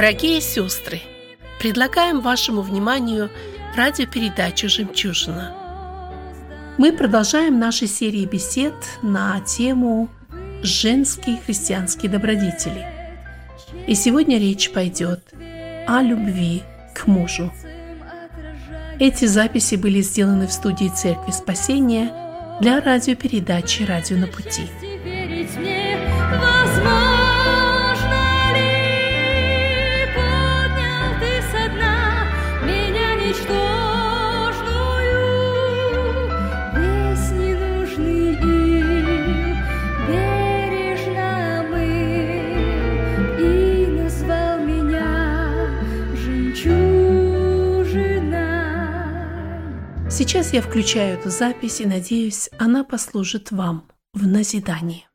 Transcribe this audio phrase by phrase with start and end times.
[0.00, 1.02] Дорогие сестры,
[1.58, 3.30] предлагаем вашему вниманию
[3.76, 5.54] радиопередачу «Жемчужина».
[6.78, 10.08] Мы продолжаем наши серии бесед на тему
[10.62, 12.86] «Женские христианские добродетели».
[13.86, 15.20] И сегодня речь пойдет
[15.86, 16.62] о любви
[16.94, 17.52] к мужу.
[18.98, 22.10] Эти записи были сделаны в студии Церкви Спасения
[22.62, 24.62] для радиопередачи «Радио на пути».
[50.20, 55.06] Сейчас я включаю эту запись и надеюсь, она послужит вам в назидании.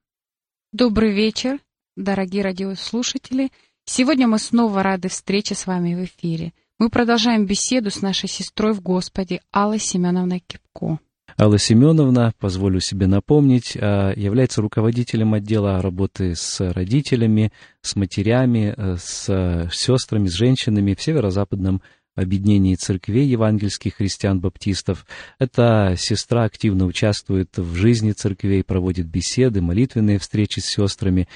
[0.73, 1.59] Добрый вечер,
[1.95, 3.51] дорогие радиослушатели.
[3.85, 6.53] Сегодня мы снова рады встрече с вами в эфире.
[6.79, 10.97] Мы продолжаем беседу с нашей сестрой в Господе Аллой Семеновной Кипко.
[11.39, 18.95] Алла Семеновна, позволю себе напомнить, а, является руководителем отдела работы с родителями, с матерями, э,
[18.97, 21.83] с сестрами, с женщинами в северо-западном
[22.15, 25.05] объединении церквей евангельских христиан-баптистов.
[25.39, 31.27] Эта сестра активно участвует в жизни церквей, проводит беседы, молитвенные встречи с сестрами.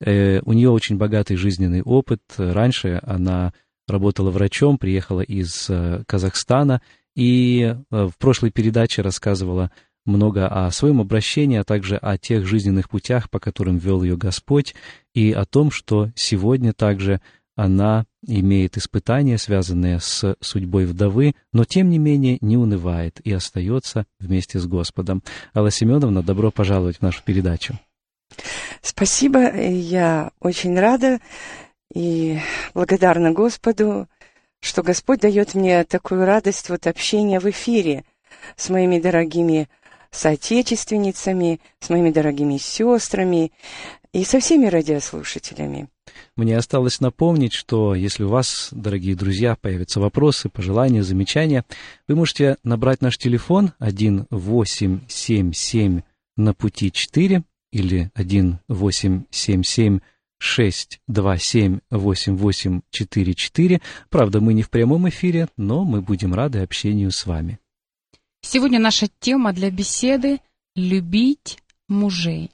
[0.00, 2.22] Э, У нее очень богатый жизненный опыт.
[2.36, 3.52] Раньше она
[3.86, 6.80] работала врачом, приехала из э, Казахстана
[7.16, 9.72] и э, в прошлой передаче рассказывала
[10.04, 14.74] много о своем обращении, а также о тех жизненных путях, по которым вел ее Господь,
[15.14, 17.20] и о том, что сегодня также
[17.58, 24.06] она имеет испытания, связанные с судьбой вдовы, но тем не менее не унывает и остается
[24.20, 25.24] вместе с Господом.
[25.56, 27.76] Алла Семеновна, добро пожаловать в нашу передачу.
[28.80, 31.18] Спасибо, я очень рада
[31.92, 32.38] и
[32.74, 34.06] благодарна Господу,
[34.60, 38.04] что Господь дает мне такую радость вот общения в эфире
[38.54, 39.68] с моими дорогими
[40.10, 43.52] соотечественницами, с моими дорогими сестрами
[44.12, 45.88] и со всеми радиослушателями.
[46.36, 51.66] Мне осталось напомнить, что если у вас, дорогие друзья, появятся вопросы, пожелания, замечания,
[52.06, 56.00] вы можете набрать наш телефон 1877
[56.36, 57.42] на пути 4
[57.72, 60.00] или 1877
[60.40, 63.80] 627 8844.
[64.08, 67.58] Правда, мы не в прямом эфире, но мы будем рады общению с вами.
[68.50, 70.40] Сегодня наша тема для беседы–
[70.74, 72.50] «Любить мужей».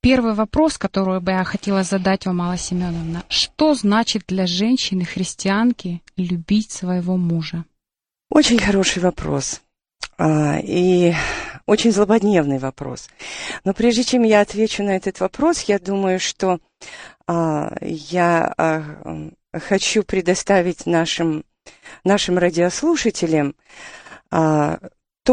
[0.00, 3.22] Первый вопрос, который бы я хотела задать вам, Алла Семеновна.
[3.28, 7.64] Что значит для женщины-христианки любить своего мужа?
[8.28, 9.62] Очень хороший вопрос.
[10.18, 11.14] А, и
[11.64, 13.08] очень злободневный вопрос.
[13.62, 16.58] Но прежде чем я отвечу на этот вопрос, я думаю, что
[17.28, 18.82] а, я а,
[19.52, 21.44] хочу предоставить нашим,
[22.02, 23.54] нашим радиослушателям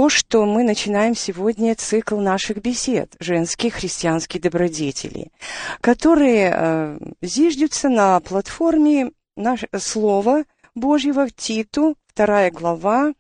[0.02, 5.32] то, что мы начинаем сегодня цикл наших бесед «Женские христианские добродетели»,
[5.80, 13.14] которые а, зиждются на платформе наш, Слова Божьего Титу, вторая глава,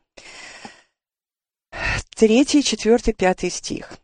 [2.16, 4.00] 3, 4, 5 стих.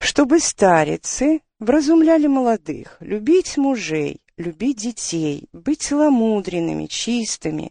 [0.00, 7.70] «Чтобы старицы вразумляли молодых, любить мужей, любить детей, быть целомудренными, чистыми,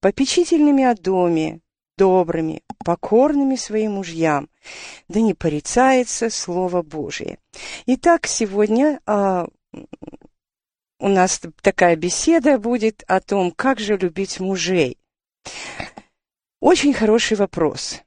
[0.00, 1.60] попечительными о доме,
[1.98, 4.48] добрыми, покорными своим мужьям,
[5.08, 7.38] да не порицается Слово Божие».
[7.84, 9.46] Итак, сегодня а,
[11.00, 14.98] у нас такая беседа будет о том, как же любить мужей.
[16.60, 18.00] Очень хороший вопрос.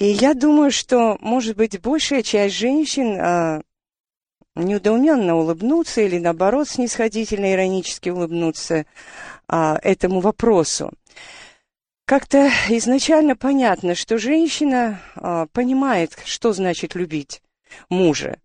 [0.00, 3.62] И я думаю, что, может быть, большая часть женщин а,
[4.56, 8.86] неудоуменно улыбнутся или, наоборот, снисходительно, иронически улыбнутся
[9.46, 10.92] а, этому вопросу.
[12.08, 17.42] Как-то изначально понятно, что женщина а, понимает, что значит любить
[17.90, 18.38] мужа.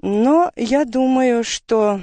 [0.00, 2.00] Но я думаю, что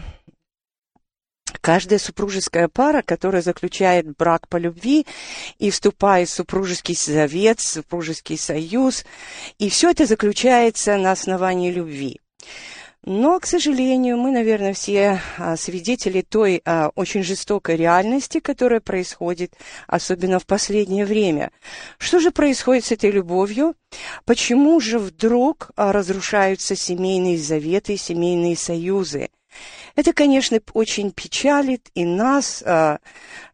[1.59, 5.07] каждая супружеская пара, которая заключает брак по любви
[5.57, 9.05] и вступает в супружеский завет, супружеский союз,
[9.57, 12.21] и все это заключается на основании любви.
[13.05, 19.53] Но, к сожалению, мы, наверное, все а, свидетели той а, очень жестокой реальности, которая происходит,
[19.87, 21.51] особенно в последнее время.
[21.97, 23.75] Что же происходит с этой любовью?
[24.25, 29.29] Почему же вдруг а, разрушаются семейные заветы, семейные союзы?
[29.95, 32.63] Это, конечно, очень печалит и нас,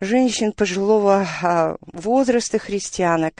[0.01, 3.33] женщин пожилого возраста, христианок.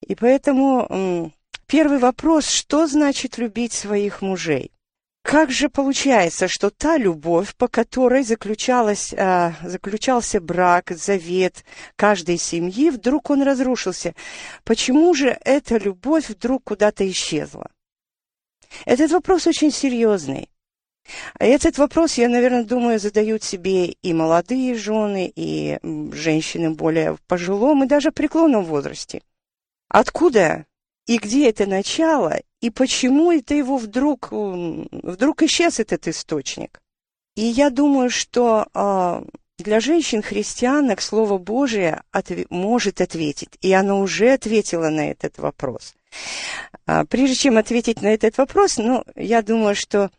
[0.00, 1.30] И поэтому
[1.66, 4.73] первый вопрос, что значит любить своих мужей?
[5.24, 11.64] Как же получается, что та любовь, по которой заключалась, а, заключался брак, завет
[11.96, 14.14] каждой семьи, вдруг он разрушился?
[14.64, 17.70] Почему же эта любовь вдруг куда-то исчезла?
[18.84, 20.50] Этот вопрос очень серьезный.
[21.38, 25.78] Этот вопрос, я, наверное, думаю, задают себе и молодые жены, и
[26.12, 29.22] женщины более в пожилом и даже преклонном возрасте.
[29.88, 30.66] Откуда
[31.06, 36.80] и где это начало, и почему это его вдруг, вдруг исчез этот источник.
[37.36, 39.24] И я думаю, что э,
[39.58, 45.94] для женщин-христианок Слово Божие отв- может ответить, и оно уже ответило на этот вопрос.
[46.86, 50.10] А, прежде чем ответить на этот вопрос, ну, я думаю, что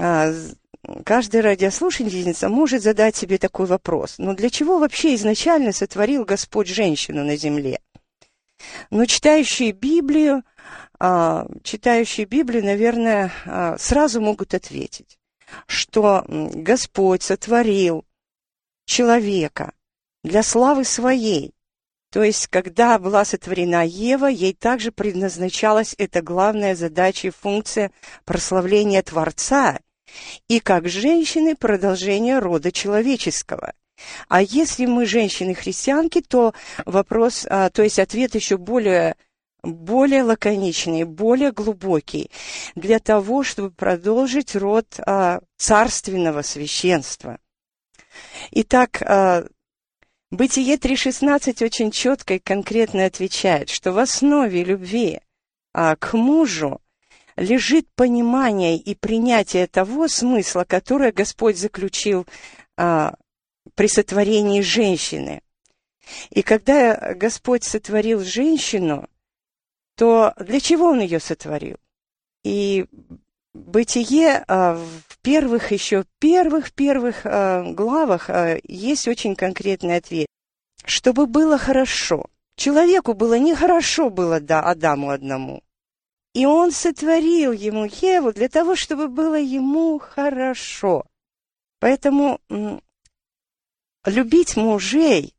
[0.00, 0.32] а,
[1.04, 4.14] каждая радиослушательница может задать себе такой вопрос.
[4.18, 7.80] Но для чего вообще изначально сотворил Господь женщину на земле?
[8.90, 10.42] Но читающие Библию,
[10.98, 15.18] а, читающие Библию, наверное, а, сразу могут ответить,
[15.66, 18.04] что Господь сотворил
[18.84, 19.72] человека
[20.22, 21.54] для славы своей.
[22.10, 27.90] То есть, когда была сотворена Ева, ей также предназначалась эта главная задача и функция
[28.26, 29.80] прославления Творца
[30.46, 33.72] и как женщины продолжение рода человеческого.
[34.28, 36.54] А если мы женщины-христианки, то
[36.86, 39.16] вопрос, а, то есть ответ еще более
[39.64, 42.32] более лаконичный, более глубокий,
[42.74, 47.38] для того, чтобы продолжить род а, царственного священства.
[48.50, 49.44] Итак, а,
[50.32, 55.20] Бытие 3.16 очень четко и конкретно отвечает, что в основе любви
[55.74, 56.80] а, к мужу
[57.36, 62.26] лежит понимание и принятие того смысла, которое Господь заключил
[62.78, 63.14] а,
[63.74, 65.42] при сотворении женщины.
[66.30, 69.08] И когда Господь сотворил женщину,
[69.96, 71.76] то для чего Он ее сотворил?
[72.44, 72.86] И
[73.54, 80.26] Бытие а, в первых еще первых первых а, главах а, есть очень конкретный ответ.
[80.86, 82.24] Чтобы было хорошо.
[82.56, 85.62] Человеку было нехорошо было да, Адаму одному.
[86.32, 91.04] И он сотворил ему Еву для того, чтобы было ему хорошо.
[91.78, 92.40] Поэтому
[94.04, 95.34] любить мужей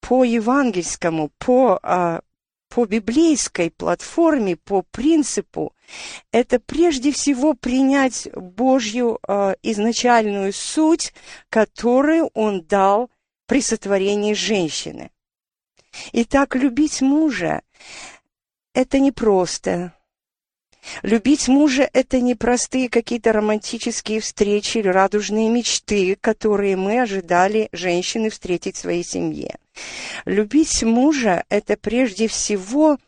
[0.00, 2.22] по евангельскому, по, а,
[2.68, 5.74] по библейской платформе, по принципу,
[6.32, 11.14] это прежде всего принять Божью а, изначальную суть,
[11.48, 13.10] которую Он дал
[13.46, 15.10] при сотворении женщины.
[16.12, 17.62] Итак, любить мужа–
[18.74, 19.94] это непросто,
[21.02, 28.30] Любить мужа– это не простые какие-то романтические встречи или радужные мечты, которые мы ожидали женщины
[28.30, 29.58] встретить в своей семье.
[30.24, 32.98] Любить мужа– это прежде всего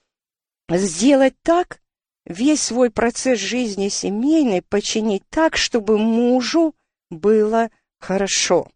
[0.69, 1.81] сделать так,
[2.27, 6.75] весь свой процесс жизни семейной починить так, чтобы мужу
[7.11, 8.69] было хорошо.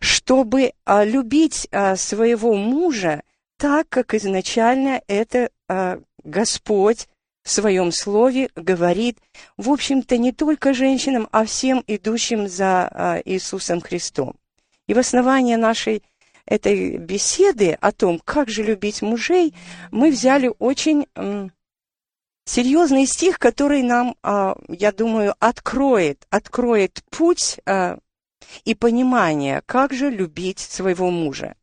[0.00, 3.22] Чтобы а, любить а, своего мужа
[3.58, 7.08] так, как изначально это а, Господь
[7.48, 9.16] в своем слове говорит,
[9.56, 14.34] в общем-то, не только женщинам, а всем идущим за а, Иисусом Христом.
[14.86, 16.02] И в основании нашей
[16.44, 19.54] этой беседы о том, как же любить мужей,
[19.90, 21.06] мы взяли очень
[22.44, 27.96] серьезный стих, который нам, а, я думаю, откроет, откроет путь а,
[28.66, 31.54] и понимание, как же любить своего мужа.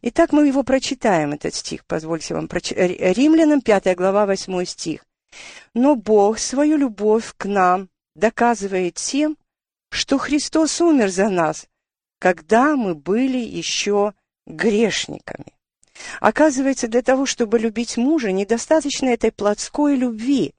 [0.00, 2.48] Итак, мы его прочитаем, этот стих, позвольте вам.
[2.50, 5.04] Римлянам, 5 глава, 8 стих.
[5.74, 9.36] Но Бог свою любовь к нам доказывает тем,
[9.90, 11.66] что Христос умер за нас,
[12.18, 14.14] когда мы были еще
[14.46, 15.54] грешниками.
[16.20, 20.54] Оказывается, для того, чтобы любить мужа, недостаточно этой плотской любви,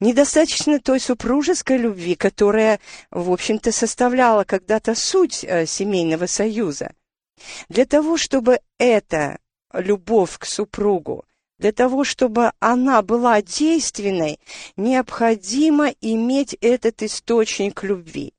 [0.00, 2.80] недостаточно той супружеской любви, которая,
[3.10, 6.92] в общем-то, составляла когда-то суть э, семейного союза.
[7.68, 9.38] Для того, чтобы эта
[9.72, 11.24] любовь к супругу
[11.64, 14.38] для того, чтобы она была действенной,
[14.76, 18.34] необходимо иметь этот источник любви.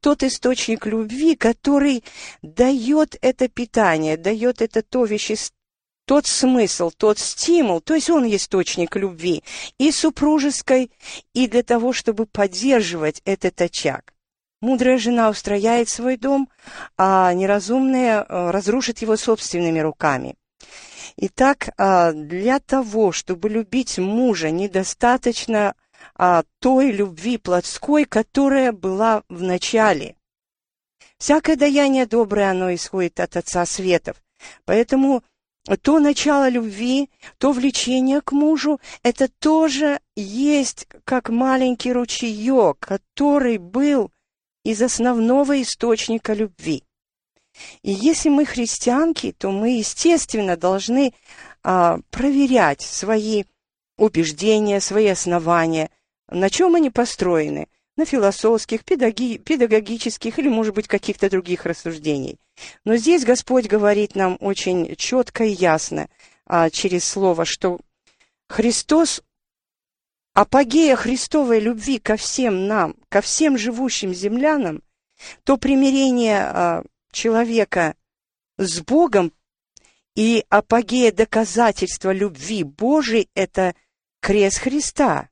[0.00, 2.02] Тот источник любви, который
[2.40, 5.54] дает это питание, дает это то вещество,
[6.06, 9.44] тот смысл, тот стимул, то есть он источник любви
[9.76, 10.90] и супружеской,
[11.34, 14.14] и для того, чтобы поддерживать этот очаг.
[14.62, 16.48] Мудрая жена устрояет свой дом,
[16.96, 20.36] а неразумная э, разрушит его собственными руками.
[21.16, 25.74] Итак, а, для того, чтобы любить мужа, недостаточно
[26.14, 30.16] а, той любви плотской, которая была в начале.
[31.18, 34.22] Всякое даяние доброе, оно исходит от Отца Светов.
[34.64, 35.22] Поэтому
[35.82, 44.10] то начало любви, то влечение к мужу, это тоже есть как маленький ручеек, который был
[44.64, 46.82] из основного источника любви.
[47.82, 51.12] И если мы христианки, то мы, естественно, должны
[51.62, 53.44] а, проверять свои
[53.98, 55.90] убеждения, свои основания,
[56.28, 62.38] на чем они построены, на философских, педагоги, педагогических или, может быть, каких-то других рассуждений.
[62.84, 66.08] Но здесь Господь говорит нам очень четко и ясно
[66.46, 67.80] а, через слово, что
[68.48, 69.22] Христос,
[70.34, 74.82] апогея Христовой любви ко всем нам, ко всем живущим землянам,
[75.44, 76.82] то примирение а,
[77.12, 77.94] человека
[78.58, 79.32] с Богом
[80.14, 83.74] и апогея доказательства любви Божией– это
[84.20, 85.28] крест Христа.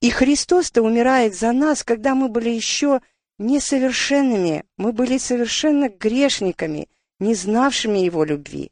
[0.00, 3.00] И Христос-то умирает за нас, когда мы были еще
[3.38, 8.70] несовершенными, мы были совершенно грешниками, не знавшими Его любви.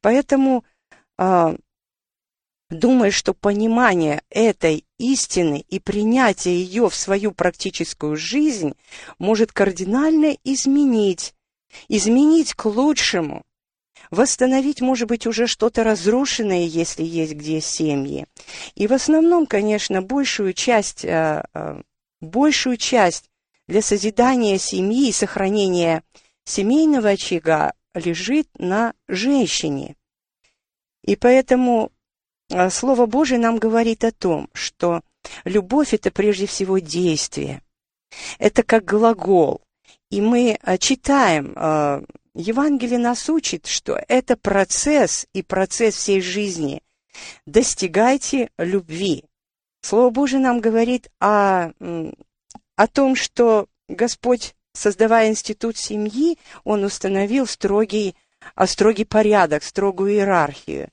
[0.00, 0.64] Поэтому,
[1.18, 1.56] э,
[2.70, 8.74] думаю, что понимание этой истины и принятие ее в свою практическую жизнь
[9.18, 11.34] может кардинально изменить,
[11.88, 13.42] изменить к лучшему
[14.10, 18.26] восстановить, может быть, уже что-то разрушенное, если есть где семьи.
[18.74, 21.82] И в основном, конечно, большую часть, э, э,
[22.20, 23.30] большую часть
[23.66, 26.02] для созидания семьи и сохранения
[26.44, 29.96] семейного очага лежит на женщине.
[31.02, 31.90] И поэтому
[32.70, 35.02] Слово Божие нам говорит о том, что
[35.44, 37.62] любовь– это прежде всего действие.
[38.38, 39.62] Это как глагол.
[40.10, 41.54] И мы читаем
[42.34, 46.82] Евангелие нас учит, что это процесс и процесс всей жизни.
[47.46, 49.24] Достигайте любви.
[49.80, 51.70] Слово Божие нам говорит о,
[52.76, 58.14] о том, что Господь, создавая институт семьи, Он установил строгий,
[58.54, 60.88] а строгий порядок, строгую иерархию.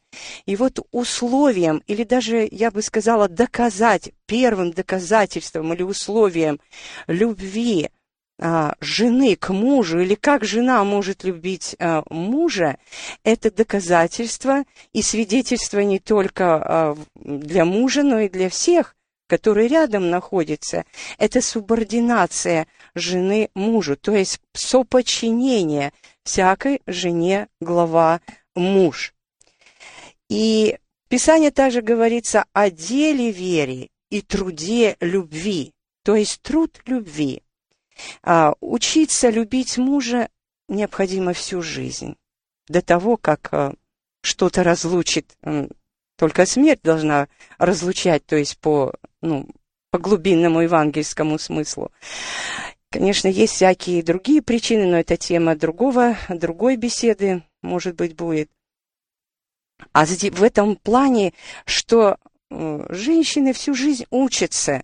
[0.46, 6.60] И вот условием, или даже, я бы сказала, доказать, первым доказательством или условием
[7.08, 7.90] любви–
[8.42, 12.78] а, жены к мужу или как жена может любить а, мужа,
[13.24, 18.96] это доказательство и свидетельство не только а, для мужа, но и для всех,
[19.28, 20.84] которые рядом находятся.
[21.18, 28.22] Это субординация жены мужу, то есть соподчинение всякой жене глава
[28.56, 29.14] муж.
[30.30, 30.78] И
[31.10, 35.74] Писание также говорится о деле вере и труде любви,
[36.04, 37.44] то есть труд любви.
[38.24, 40.30] А, учиться любить мужа
[40.68, 42.16] необходимо всю жизнь.
[42.68, 43.76] До того, как а,
[44.24, 45.38] что-то разлучит,
[46.18, 47.28] только смерть должна
[47.60, 49.48] разлучать, то есть по, ну,
[49.92, 51.92] по глубинному евангельскому смыслу.
[52.94, 58.52] Конечно, есть всякие другие причины, но это тема другого, другой беседы, может быть, будет.
[59.94, 61.34] А в этом плане,
[61.66, 62.18] что
[62.52, 64.84] э, женщины всю жизнь учатся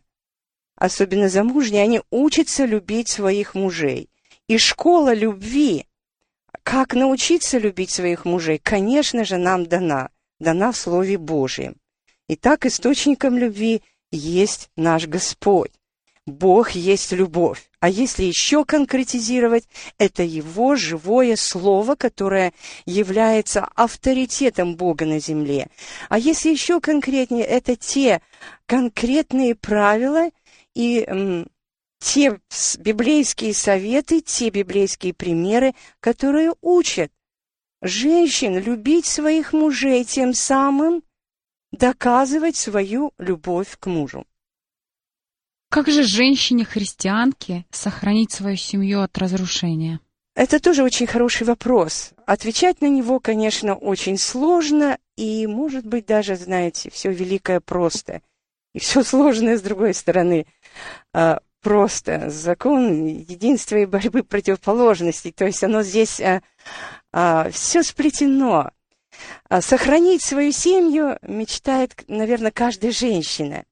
[0.75, 4.09] особенно замужние, они учатся любить своих мужей.
[4.47, 5.85] И школа любви,
[6.63, 11.75] как научиться любить своих мужей, конечно же, нам дана, дана в Слове Божьем.
[12.27, 15.78] Итак, источником любви есть наш Господь.
[16.25, 17.69] Бог есть любовь.
[17.79, 22.53] А если еще конкретизировать, это Его живое Слово, которое
[22.85, 25.69] является авторитетом Бога на земле.
[26.09, 28.21] А если еще конкретнее, это те
[28.65, 30.29] конкретные правила
[30.75, 31.45] и
[31.99, 32.39] те
[32.79, 37.11] библейские советы, те библейские примеры, которые учат
[37.81, 41.03] женщин любить своих мужей, тем самым
[41.71, 44.25] доказывать свою любовь к мужу.
[45.69, 49.99] Как же женщине-христианке сохранить свою семью от разрушения?
[50.35, 52.11] Это тоже очень хороший вопрос.
[52.25, 58.23] Отвечать на него, конечно, очень сложно, и, может быть, даже, знаете, все великое просто,
[58.73, 60.47] и все сложное с другой стороны
[61.13, 62.31] а, просто.
[62.31, 66.41] Закон единства и борьбы противоположностей, то есть оно здесь а,
[67.13, 68.71] а, все сплетено.
[69.59, 73.65] Сохранить свою семью мечтает, наверное, каждая женщина.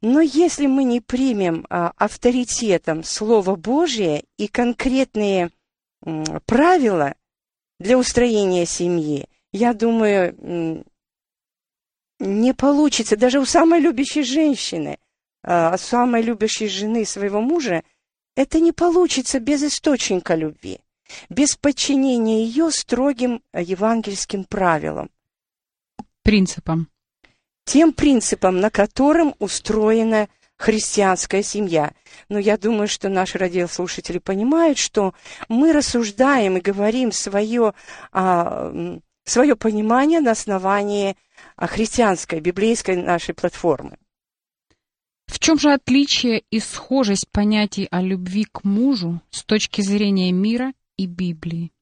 [0.00, 5.50] Но если мы не примем а, авторитетом Слово Божие и конкретные
[6.46, 7.14] правила
[7.78, 10.84] для устроения семьи, я думаю,
[12.18, 14.98] не получится даже у самой любящей женщины,
[15.42, 17.82] а, самой любящей жены своего мужа,
[18.34, 20.80] это не получится без источника любви,
[21.28, 25.10] без подчинения ее строгим евангельским правилам.
[26.22, 26.88] Принципам.
[27.66, 31.92] Тем принципам, на котором устроена христианская семья.
[32.28, 35.14] Но я думаю, что наши радиослушатели понимают, что
[35.48, 37.74] мы рассуждаем и говорим свое,
[38.12, 38.72] а,
[39.24, 41.16] свое понимание на основании
[41.56, 43.98] а, христианской, библейской нашей платформы.
[45.26, 50.72] В чем же отличие и схожесть понятий о любви к мужу с точки зрения мира
[50.96, 51.72] и Библии?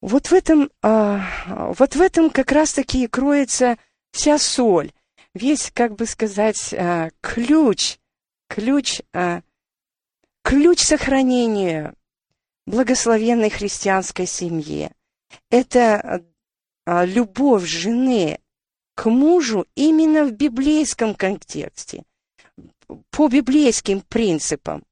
[0.00, 3.78] Вот в этом, а, вот в этом как раз-таки и кроется
[4.12, 4.92] вся соль,
[5.34, 7.98] весь, как бы сказать, а, ключ,
[8.48, 9.00] ключ,
[10.42, 11.94] ключ сохранения
[12.66, 14.90] благословенной христианской семьи.
[15.50, 16.22] Это
[16.86, 18.38] любовь жены
[18.94, 22.04] к мужу именно в библейском контексте,
[23.10, 24.84] по библейским принципам.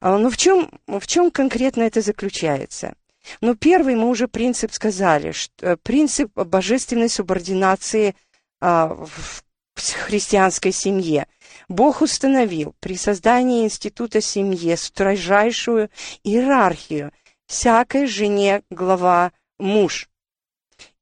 [0.00, 2.94] А, Но ну, в чем, в чем конкретно это заключается?
[3.40, 8.16] Ну, первый мы уже принцип сказали, что э, принцип божественной субординации
[8.60, 9.42] а, в
[9.74, 11.26] христианской семье.
[11.68, 15.90] Бог установил при создании института семьи строжайшую
[16.22, 17.12] иерархию.
[17.46, 20.08] Всякой жене глава муж.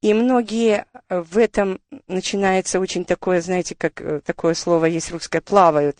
[0.01, 5.41] И многие э, в этом начинается очень такое, знаете, как э, такое слово есть русское,
[5.41, 5.97] плавают.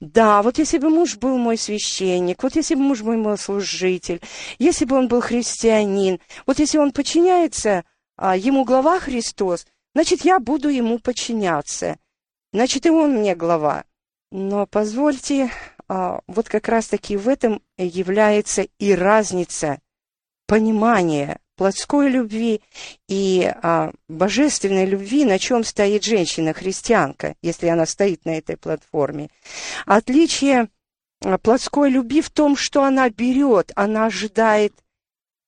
[0.00, 4.20] Да, вот если бы муж был мой священник, вот если бы муж был мой служитель,
[4.58, 7.84] если бы он был христианин, вот если он подчиняется
[8.16, 11.98] а, ему глава Христос, значит, я буду ему подчиняться.
[12.52, 13.84] Значит, и он мне глава.
[14.32, 15.50] Но позвольте,
[15.88, 19.80] а, вот как раз-таки в этом является и разница
[20.46, 22.62] понимания плотской любви
[23.06, 29.30] и а, божественной любви, на чем стоит женщина-христианка, если она стоит на этой платформе.
[29.84, 30.68] Отличие
[31.22, 34.72] а, плотской любви в том, что она берет, она ожидает,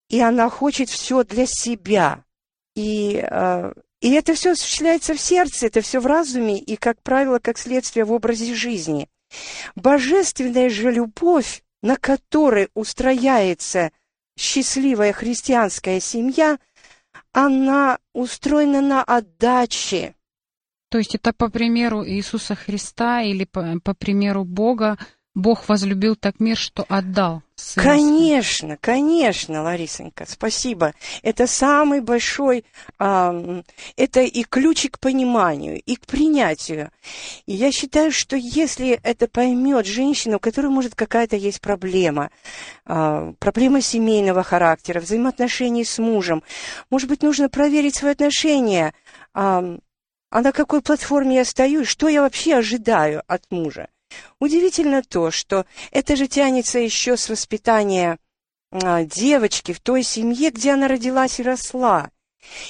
[0.09, 2.25] и она хочет все для себя.
[2.75, 3.25] И,
[4.03, 8.05] и это все осуществляется в сердце, это все в разуме и, как правило, как следствие
[8.05, 9.09] в образе жизни.
[9.77, 13.93] Божественная же любовь, на которой устрояется
[14.37, 16.59] счастливая христианская семья,
[17.33, 20.17] она устроена на отдаче.
[20.91, 24.99] То есть это по примеру Иисуса Христа или по, по примеру Бога,
[25.35, 27.43] Бог возлюбил так мир, что отдал.
[27.57, 30.93] Сына конечно, конечно, Ларисонька, спасибо.
[31.23, 32.65] Это самый большой,
[32.99, 33.63] э,
[33.97, 36.91] это и ключик к пониманию, и к принятию.
[37.47, 42.31] И я считаю, что если это поймет женщина, у которой может какая-то есть проблема,
[42.85, 46.43] э, проблема семейного характера, взаимоотношений с мужем,
[46.91, 48.93] может быть, нужно проверить свои отношения,
[49.35, 49.79] э,
[50.33, 53.89] а на какой платформе я стою, что я вообще ожидаю от мужа.
[54.39, 58.19] Удивительно то, что это же тянется еще с воспитания
[58.71, 62.11] а, девочки в той семье, где она родилась и росла.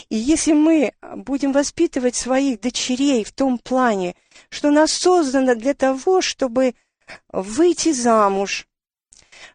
[0.08, 4.14] И если мы будем воспитывать своих дочерей в том плане,
[4.50, 6.74] что она создана для того, чтобы
[7.32, 8.66] выйти замуж,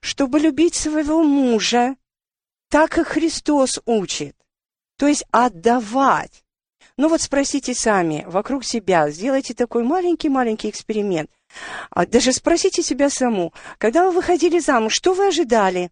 [0.02, 1.95] чтобы любить своего мужа,
[2.69, 4.36] так как Христос учит,
[4.97, 6.43] то есть отдавать.
[6.97, 11.30] Ну вот спросите сами вокруг себя, сделайте такой маленький-маленький эксперимент.
[11.90, 15.92] А даже спросите себя саму, когда вы выходили замуж, что вы ожидали?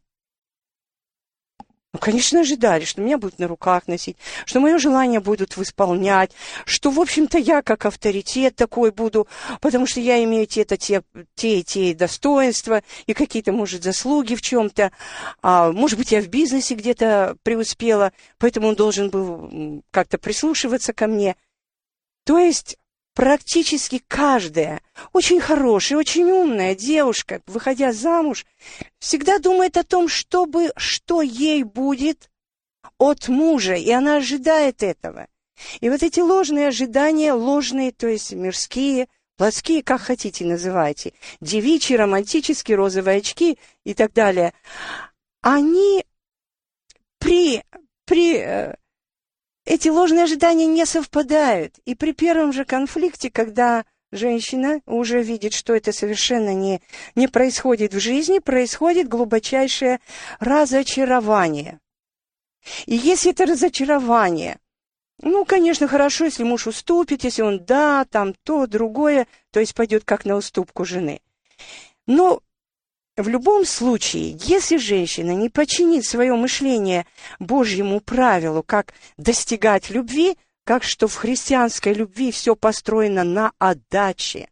[1.96, 6.32] Ну, конечно, ожидали, что меня будут на руках носить, что мое желание будут восполнять,
[6.66, 9.30] что, в общем-то, я как авторитет такой буду,
[9.62, 11.04] потому что я имею те-то, те,
[11.36, 14.92] те и те достоинства и какие-то, может, заслуги в чем-то.
[15.42, 21.08] А, может быть, я в бизнесе где-то преуспела, поэтому он должен был как-то прислушиваться ко
[21.08, 21.38] мне.
[22.26, 22.78] То есть
[23.16, 24.82] практически каждая
[25.14, 28.46] очень хорошая, очень умная девушка, выходя замуж,
[29.00, 32.30] всегда думает о том, чтобы, что ей будет
[33.00, 35.28] от мужа, и она ожидает этого.
[35.80, 42.76] И вот эти ложные ожидания, ложные, то есть мирские, плотские, как хотите называйте, девичьи, романтические,
[42.76, 44.54] розовые очки и так далее,
[45.42, 46.06] они
[47.20, 47.64] при,
[48.06, 48.76] при э,
[49.66, 51.80] эти ложные ожидания не совпадают.
[51.86, 56.82] И при первом же конфликте, когда женщина уже видит, что это совершенно не,
[57.16, 60.00] не происходит в жизни, происходит глубочайшее
[60.40, 61.80] разочарование.
[62.86, 64.60] И если это разочарование,
[65.22, 70.04] ну, конечно, хорошо, если муж уступит, если он да, там то, другое, то есть пойдет
[70.04, 71.22] как на уступку жены.
[72.06, 72.42] Но
[73.18, 77.06] в любом случае, если женщина не подчинит свое мышление
[77.40, 84.50] Божьему правилу, как достигать любви, как что в христианской любви все построено на отдаче,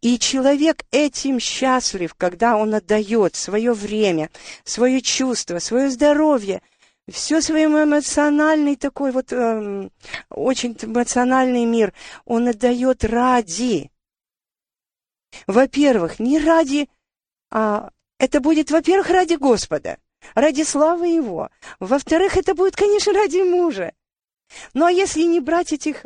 [0.00, 4.30] и человек этим счастлив, когда он отдает свое время,
[4.64, 6.62] свое чувство, свое здоровье,
[7.10, 9.88] все свой эмоциональный такой вот, э,
[10.30, 11.92] очень эмоциональный мир,
[12.24, 13.90] он отдает ради.
[15.46, 16.88] Во-первых, не ради,
[17.52, 19.98] а, это будет, во-первых, ради Господа,
[20.34, 21.50] ради славы Его.
[21.78, 23.92] Во-вторых, это будет, конечно, ради мужа.
[24.74, 26.04] Ну а если не брать этих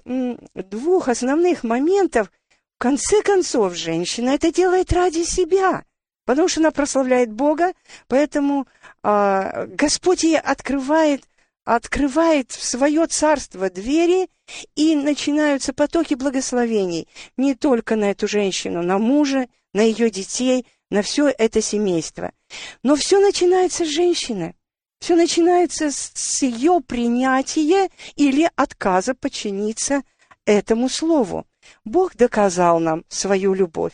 [0.55, 2.31] двух основных моментов–
[2.77, 5.85] в конце концов, женщина это делает ради себя,
[6.27, 7.73] потому что она прославляет Бога,
[8.07, 8.67] поэтому
[9.03, 11.25] э, Господь ей открывает,
[11.65, 14.29] открывает в свое царство двери,
[14.75, 21.03] и начинаются потоки благословений не только на эту женщину, на мужа, на ее детей, на
[21.03, 22.33] все это семейство.
[22.83, 24.55] Но все начинается с женщины.
[24.99, 30.03] Все начинается с ее принятия или отказа подчиниться
[30.47, 31.47] этому слову.
[31.85, 33.93] Бог доказал нам свою любовь.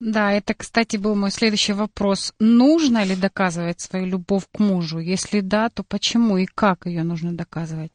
[0.00, 2.32] Да, это, кстати, был мой следующий вопрос.
[2.40, 4.98] Нужно ли доказывать свою любовь к мужу?
[4.98, 7.92] Если да, то почему и как ее нужно доказывать?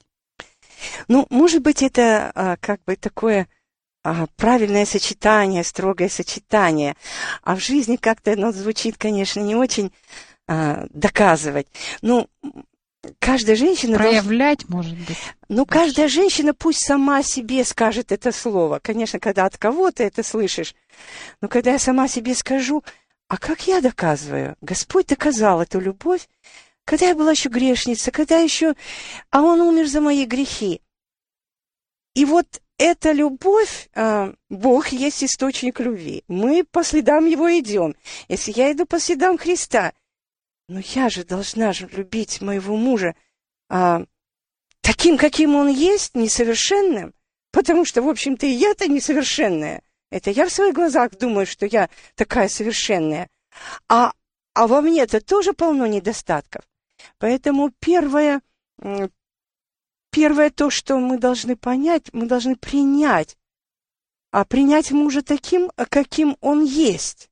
[1.07, 3.47] Ну, может быть, это а, как бы такое
[4.35, 6.95] правильное сочетание, строгое сочетание.
[7.43, 9.91] А в жизни как-то оно звучит, конечно, не очень
[10.47, 11.67] а, доказывать.
[12.01, 12.29] Ну,
[13.19, 13.97] каждая женщина...
[13.97, 14.77] Проявлять, должна...
[14.77, 15.17] может быть.
[15.49, 18.79] Ну, каждая женщина пусть сама себе скажет это слово.
[18.79, 20.75] Конечно, когда от кого-то это слышишь.
[21.41, 22.83] Но когда я сама себе скажу,
[23.27, 24.55] а как я доказываю?
[24.61, 26.27] Господь доказал эту любовь,
[26.85, 28.73] когда я была еще грешница, когда еще...
[29.29, 30.81] А Он умер за мои грехи.
[32.13, 36.23] И вот эта любовь, а, Бог есть источник любви.
[36.27, 37.95] Мы по следам Его идем.
[38.27, 39.93] Если я иду по следам Христа–
[40.67, 43.15] но я же должна же любить моего мужа
[43.69, 44.03] а,
[44.81, 47.13] таким, каким он есть, несовершенным,
[47.51, 49.81] потому что, в общем-то, и я-то несовершенная.
[50.11, 53.29] Это я в своих глазах думаю, что я такая совершенная.
[53.87, 54.13] А,
[54.53, 56.63] а во мне-то тоже полно недостатков.
[57.17, 58.41] Поэтому первое,
[60.17, 63.37] первое то, что мы должны понять, мы должны принять,
[64.31, 67.29] а принять мужа таким, каким он есть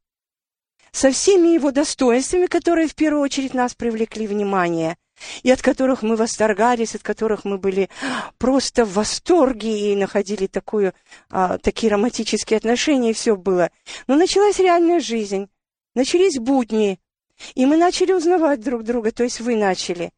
[0.91, 4.98] со всеми его достоинствами, которые в первую очередь нас привлекли внимание,
[5.41, 7.89] и от которых мы восторгались, от которых мы были
[8.38, 10.93] просто в восторге и находили такую,
[11.32, 13.71] а, такие романтические отношения, и все было.
[14.06, 15.50] Но началась реальная жизнь,
[15.95, 17.00] начались будни,
[17.56, 20.12] и мы начали узнавать друг друга, то есть вы начали.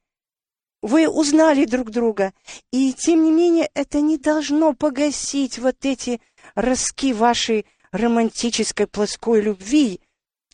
[0.81, 2.33] Вы узнали друг друга,
[2.71, 6.21] и тем не менее это не должно погасить вот эти
[6.55, 10.01] ростки вашей романтической плоской любви,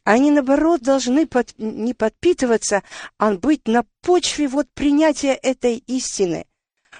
[0.05, 2.83] они, наоборот, должны под, не подпитываться,
[3.17, 6.45] а быть на почве вот принятия этой истины,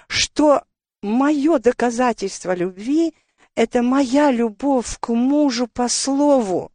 [0.08, 0.64] что
[1.02, 3.14] мое доказательство любви–
[3.54, 6.72] это моя любовь к мужу по слову.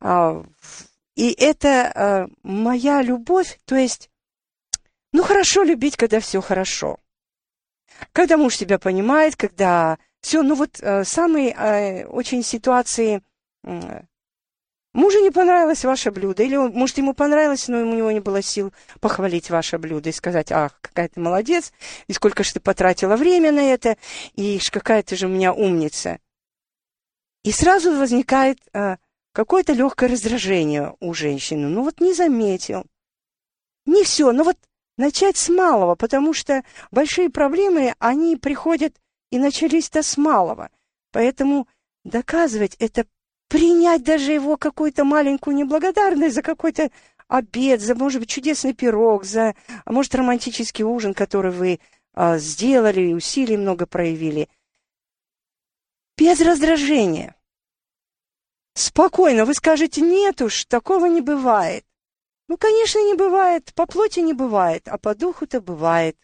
[0.00, 0.44] А,
[1.14, 4.10] и это а, моя любовь, то есть,
[5.14, 6.98] ну, хорошо любить, когда все хорошо.
[8.12, 13.22] Когда муж тебя понимает, когда все, ну вот а, самые очень ситуации
[14.94, 18.72] Мужу не понравилось ваше блюдо, или, может, ему понравилось, но у него не было сил
[19.00, 21.72] похвалить ваше блюдо и сказать, ах, какая ты молодец,
[22.06, 23.96] и сколько же ты потратила время на это,
[24.34, 26.20] и какая ты же у меня умница.
[27.42, 28.98] И сразу возникает а,
[29.32, 31.68] какое-то легкое раздражение у женщины.
[31.68, 32.84] Ну вот не заметил.
[33.86, 34.56] Не все, но вот
[34.96, 38.94] начать с малого, потому что большие проблемы, они приходят
[39.30, 40.70] и начались-то с малого.
[41.12, 41.68] Поэтому
[42.04, 43.06] доказывать это
[43.48, 46.90] принять даже его какую-то маленькую неблагодарность за какой-то
[47.28, 49.54] обед, за, может быть, чудесный пирог, за,
[49.86, 51.80] может, романтический ужин, который вы
[52.12, 54.48] а, сделали, и усилий много проявили.
[56.16, 57.34] Без раздражения.
[58.74, 61.84] Спокойно, вы скажете, нет уж, такого не бывает.
[62.48, 66.16] Ну, конечно, не бывает, по плоти не бывает, а по духу-то бывает.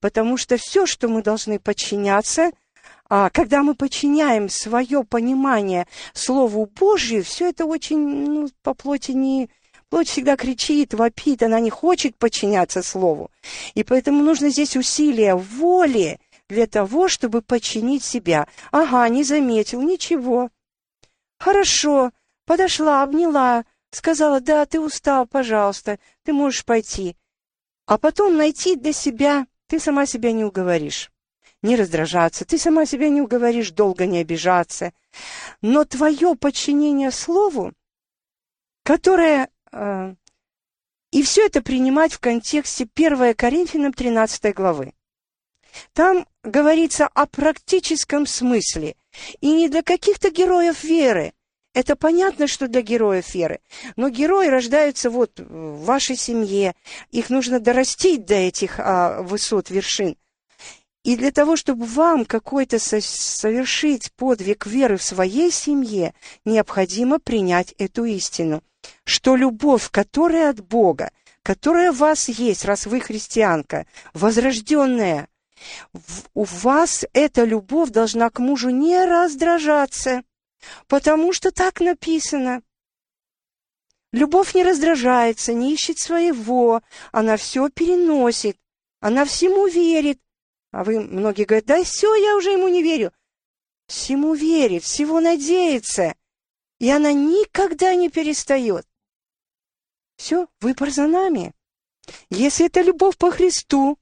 [0.00, 2.52] Потому что все, что мы должны подчиняться–
[3.08, 9.50] а когда мы подчиняем свое понимание Слову Божию, все это очень ну, по плоти не...
[9.90, 13.30] Плоть всегда кричит, вопит, она не хочет подчиняться Слову.
[13.74, 18.48] И поэтому нужно здесь усилие воли для того, чтобы подчинить себя.
[18.72, 20.50] Ага, не заметил, ничего.
[21.38, 22.10] Хорошо,
[22.46, 23.64] подошла, обняла,
[23.96, 27.16] сказала, да, ты устал, пожалуйста, ты можешь пойти.
[27.86, 31.10] А потом найти для себя, ты сама себя не уговоришь
[31.62, 34.92] не раздражаться, ты сама себя не уговоришь долго не обижаться.
[35.62, 37.72] Но твое подчинение слову
[38.84, 39.50] которая...
[39.72, 40.14] Э,
[41.10, 44.94] и все это принимать в контексте 1 Коринфянам 13 главы.
[45.92, 48.96] Там говорится о практическом смысле,
[49.40, 51.32] и не для каких-то героев веры.
[51.74, 53.60] Это понятно, что для героев веры,
[53.96, 56.74] но герои рождаются вот в вашей семье,
[57.10, 60.16] их нужно дорастить до этих а, высот, вершин.
[61.02, 68.04] И для того, чтобы вам какой-то совершить подвиг веры в своей семье, необходимо принять эту
[68.04, 68.62] истину,
[69.04, 71.10] что любовь, которая от Бога,
[71.42, 75.28] которая в вас есть, раз вы христианка, возрожденная,
[76.34, 80.22] у вас эта любовь должна к мужу не раздражаться,
[80.86, 82.62] потому что так написано.
[84.12, 88.56] Любовь не раздражается, не ищет своего, она все переносит,
[89.00, 90.20] она всему верит,
[90.70, 93.12] а вы, многие говорят, да все, я уже ему не верю.
[93.86, 96.14] Всему верит, всего надеется.
[96.78, 98.86] И она никогда не перестает.
[100.16, 101.52] Все, выбор за нами.
[102.30, 103.98] Если это любовь по Христу,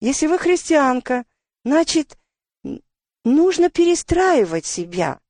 [0.00, 1.24] если вы христианка,
[1.64, 2.18] значит,
[3.24, 5.20] нужно перестраивать себя.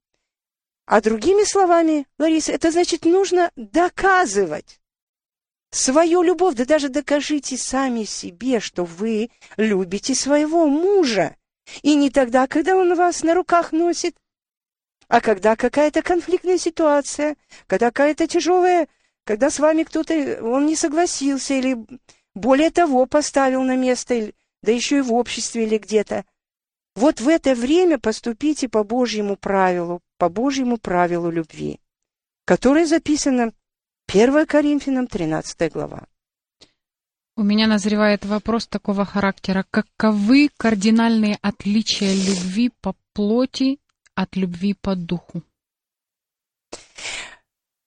[0.90, 4.80] А другими словами, Лариса, это значит, нужно доказывать
[5.70, 11.36] свою любовь, да даже докажите сами себе, что вы любите своего мужа.
[11.82, 14.16] И не тогда, когда он вас на руках носит,
[15.06, 17.36] а когда какая-то конфликтная ситуация,
[17.68, 18.88] когда какая-то тяжелая,
[19.22, 21.76] когда с вами кто-то, он не согласился или
[22.34, 26.24] более того поставил на место, да еще и в обществе или где-то.
[26.94, 31.80] Вот в это время поступите по Божьему правилу, по Божьему правилу любви,
[32.44, 33.52] которое записано
[34.08, 36.06] 1 Коринфянам, 13 глава.
[37.36, 39.64] У меня назревает вопрос такого характера.
[39.70, 43.78] Каковы кардинальные отличия любви по плоти
[44.14, 45.42] от любви по духу?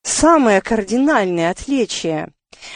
[0.01, 2.33] Самое кардинальное отличие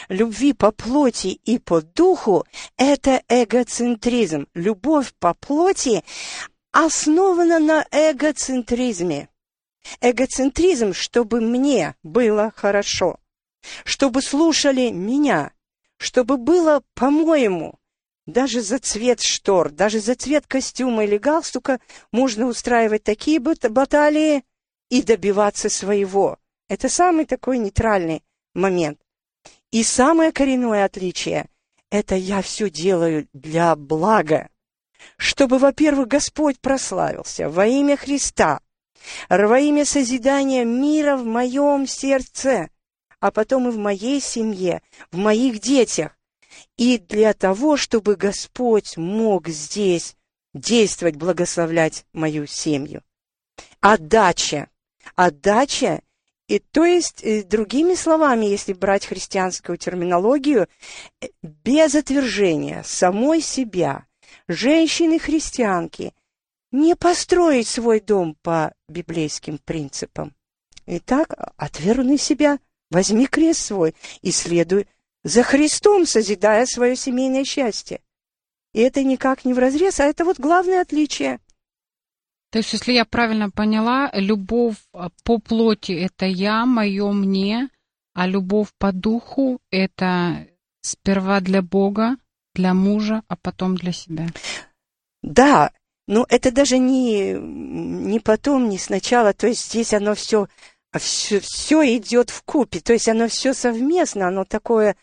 [0.08, 2.44] любви по плоти и по духу–
[2.76, 4.46] это эгоцентризм.
[4.54, 6.04] Любовь по плоти
[6.72, 9.28] основана на эгоцентризме.
[10.00, 13.18] Эгоцентризм, чтобы мне было хорошо
[13.84, 15.52] чтобы слушали меня,
[15.96, 17.78] чтобы было по-моему.
[18.26, 21.80] Даже за цвет штор, даже за цвет костюма или галстука
[22.12, 24.44] можно устраивать такие баталии
[24.90, 26.38] и добиваться своего.
[26.68, 28.22] Это самый такой нейтральный
[28.54, 29.00] момент.
[29.70, 31.46] И самое коренное отличие–
[31.90, 34.48] это я все делаю для блага,
[35.16, 38.60] чтобы, во-первых, Господь прославился во имя Христа,
[39.28, 42.70] во имя созидания мира в моем сердце–
[43.20, 46.16] а потом и в моей семье, в моих детях.
[46.76, 50.16] И для того, чтобы Господь мог здесь
[50.54, 53.02] действовать, благословлять мою семью.
[53.80, 54.68] Отдача.
[55.14, 56.02] Отдача
[56.48, 60.66] и то есть, э, другими словами, если брать христианскую терминологию,
[61.20, 64.06] э, без отвержения самой себя,
[64.48, 66.12] женщины-христианки,
[66.72, 70.34] не построить свой дом по библейским принципам.
[70.86, 72.58] Итак, отвергни себя,
[72.90, 74.86] Возьми крест свой и следуй
[75.22, 78.00] за Христом, созидая свое семейное счастье.
[78.72, 81.40] И это никак не вразрез, а это вот главное отличие.
[82.50, 87.68] То есть, если я правильно поняла, любовь а, по плоти– это я, мое мне,
[88.14, 90.46] а любовь по духу– это
[90.80, 92.16] сперва для Бога,
[92.54, 94.26] для мужа, а потом для себя.
[95.22, 95.72] Да,
[96.06, 99.34] но это даже не, не потом, не сначала.
[99.34, 100.48] То есть здесь оно все
[100.96, 104.96] все, все идет в купе, то есть оно все совместно, оно такое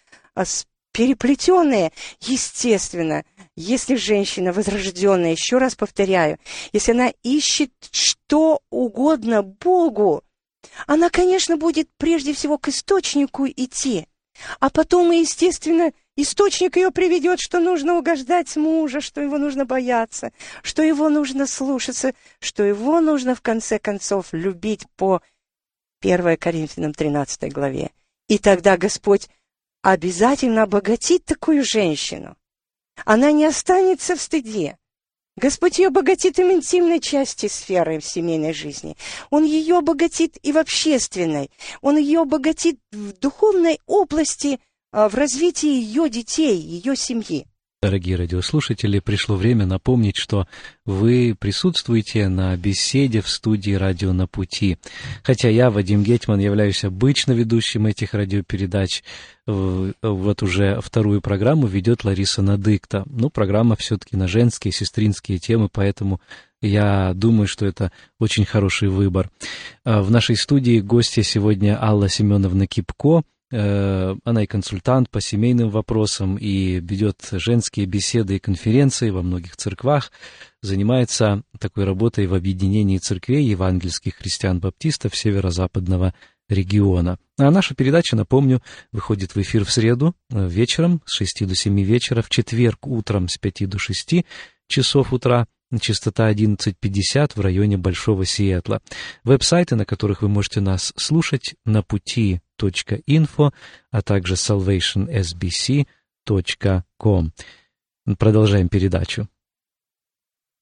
[0.95, 3.25] переплетенное, естественно.
[3.57, 6.39] Если женщина возрожденная, еще раз повторяю,
[6.71, 10.23] если она ищет что угодно Богу,
[10.87, 14.07] она, конечно, будет прежде всего к источнику идти,
[14.61, 20.31] а потом, естественно, источник ее приведет, что нужно угождать мужа, что его нужно бояться,
[20.63, 25.21] что его нужно слушаться, что его нужно, в конце концов, любить по
[26.01, 27.91] 1 Коринфянам 13 главе.
[28.29, 29.29] И тогда Господь
[29.91, 32.35] обязательно обогатит такую женщину.
[33.05, 34.79] Она не останется в стыде.
[35.37, 38.97] Господь ее обогатит и в интимной части сферы в семейной жизни.
[39.29, 41.51] Он ее обогатит и в общественной.
[41.81, 44.59] Он ее обогатит в духовной области,
[44.91, 47.45] а, в развитии ее детей, ее семьи.
[47.85, 50.47] Дорогие радиослушатели, пришло время напомнить, что
[50.87, 54.79] вы присутствуете на беседе в студии «Радио на пути».
[55.21, 59.03] Хотя я, Вадим Гетман, являюсь обычно ведущим этих радиопередач,
[59.45, 63.03] вот уже вторую программу ведет Лариса Надыкта.
[63.05, 66.19] Ну, программа все-таки на женские, сестринские темы, поэтому
[66.63, 69.29] я думаю, что это очень хороший выбор.
[69.83, 73.21] А в нашей студии гостья сегодня Алла Семеновна Кипко–
[73.51, 80.11] она и консультант по семейным вопросам, и ведет женские беседы и конференции во многих церквах,
[80.61, 86.13] занимается такой работой в объединении церквей евангельских христиан-баптистов северо-западного
[86.49, 87.17] региона.
[87.37, 91.81] А наша передача, напомню, выходит в эфир в среду э, вечером с 6 до 7
[91.81, 94.25] вечера, в четверг утром с 5 до 6
[94.67, 95.47] часов утра,
[95.79, 98.81] частота 11.50 в районе Большого Сиэтла.
[99.23, 102.41] Веб-сайты, на которых вы можете нас слушать, на пути
[103.91, 107.31] а также salvationsbc.com.
[108.17, 109.27] Продолжаем передачу.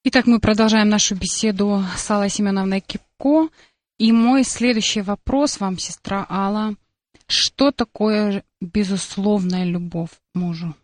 [0.05, 3.49] Итак, мы продолжаем нашу беседу с Аллой Семеновной Кипко.
[3.97, 6.75] И мой следующий вопрос вам, сестра Алла.
[7.27, 10.75] Что такое безусловная любовь мужу?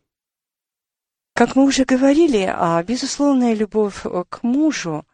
[1.39, 5.07] Как мы уже говорили, а безусловная любовь к мужу,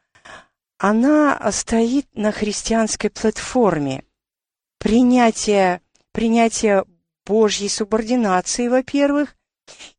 [0.80, 4.04] она стоит на христианской платформе.
[4.80, 5.82] Принятие
[6.14, 6.84] принятие
[7.28, 9.36] Божьей субординации, во-первых,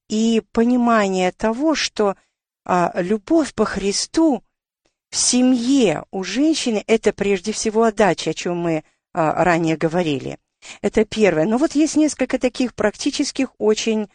[0.08, 2.16] и понимание того, что
[2.64, 4.42] а, любовь по Христу
[5.10, 10.38] в семье у женщины– это прежде всего отдача, о чем мы а, ранее говорили.
[10.82, 11.44] Это первое.
[11.44, 14.08] Но вот есть несколько таких практических очень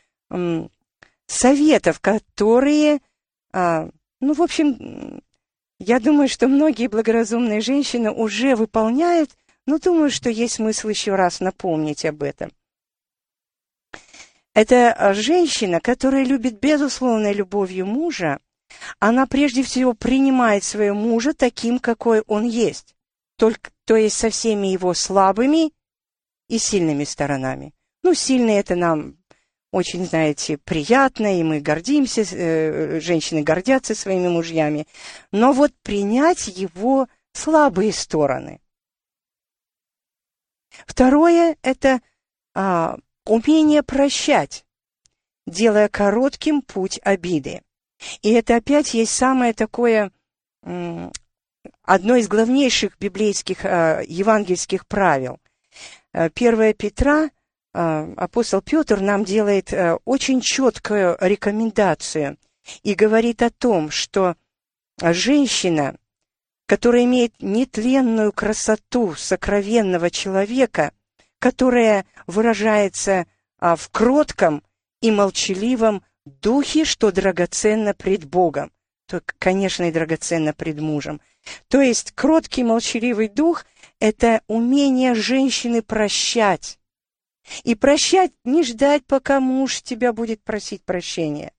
[1.32, 3.00] советов, которые,
[3.54, 3.89] а,
[4.20, 5.22] ну, в общем,
[5.80, 9.32] я думаю, что многие благоразумные женщины уже выполняют
[9.65, 12.52] но думаю, что есть смысл еще раз напомнить об этом.
[14.54, 18.39] Это а, женщина, которая любит безусловной любовью мужа,
[19.00, 22.96] она прежде всего принимает своего мужа таким, какой он есть,
[23.38, 25.72] только, то есть со всеми его слабыми
[26.50, 27.74] и сильными сторонами.
[28.04, 29.17] Ну, сильные это нам
[29.72, 34.86] очень, знаете, приятно, и мы гордимся, э, женщины гордятся своими мужьями.
[35.32, 38.60] Но вот принять его слабые стороны.
[40.86, 42.02] Второе– это
[42.54, 44.66] а, умение прощать,
[45.48, 47.62] делая коротким путь обиды.
[48.22, 50.12] И это опять есть самое такое,
[50.64, 55.40] одно из главнейших библейских, а, евангельских правил.
[56.14, 57.30] 1 э, Петра,
[57.74, 62.38] апостол Петр нам делает а, очень четкую рекомендацию
[62.84, 64.36] и говорит о том, что
[65.00, 65.96] женщина
[66.72, 70.94] которая имеет нетленную красоту сокровенного человека,
[71.38, 73.26] которая выражается
[73.60, 74.64] а, в кротком
[75.02, 78.72] и молчаливом духе, что драгоценно пред Богом,
[79.06, 81.20] то, конечно, и драгоценно пред мужем.
[81.68, 83.66] То есть кроткий молчаливый дух–
[84.00, 86.80] это умение женщины прощать.
[87.64, 91.54] И прощать, не ждать, пока муж тебя будет просить прощения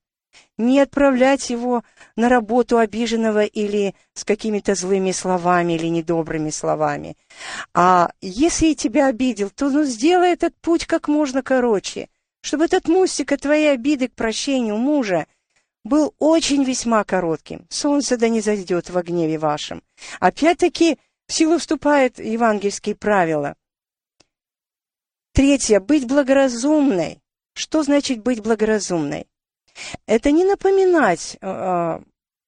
[0.58, 1.82] не отправлять его
[2.16, 7.16] на работу обиженного или с какими-то злыми словами или недобрыми словами.
[7.74, 12.08] А если тебя обидел, то ну, сделай этот путь как можно короче,
[12.42, 15.26] чтобы этот мостик от твоей обиды к прощению мужа
[15.84, 17.66] был очень весьма коротким.
[17.68, 19.82] Солнце да не зайдет во гневе вашем.
[20.20, 23.56] Опять-таки в силу вступают евангельские правила.
[25.32, 25.80] Третье.
[25.80, 27.20] Быть благоразумной.
[27.54, 29.26] Что значит быть благоразумной?
[30.06, 32.00] Это не напоминать э,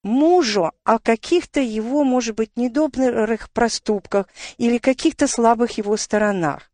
[0.03, 6.71] мужу о каких-то его, может быть, недобрых проступках или каких-то слабых его сторонах.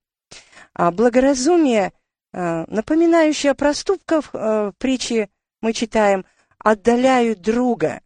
[0.74, 1.94] А благоразумие,
[2.34, 5.30] э, напоминающее о проступках, э, притчи
[5.62, 6.26] мы читаем,
[6.60, 8.02] отдаляют друга.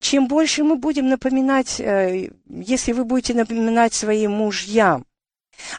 [0.00, 5.04] Чем больше мы будем напоминать, э, если вы будете напоминать своим мужьям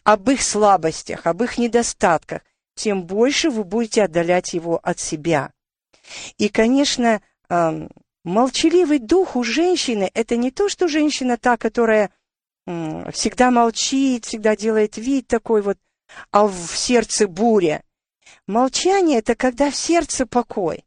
[0.03, 2.41] об их слабостях, об их недостатках,
[2.75, 5.51] тем больше вы будете отдалять его от себя.
[6.37, 7.21] И, конечно,
[8.23, 12.11] молчаливый дух у женщины– это не то, что женщина та, которая
[12.65, 15.77] всегда молчит, всегда делает вид такой вот,
[16.31, 17.83] а в сердце буря.
[18.47, 20.83] Молчание– это когда в сердце покой.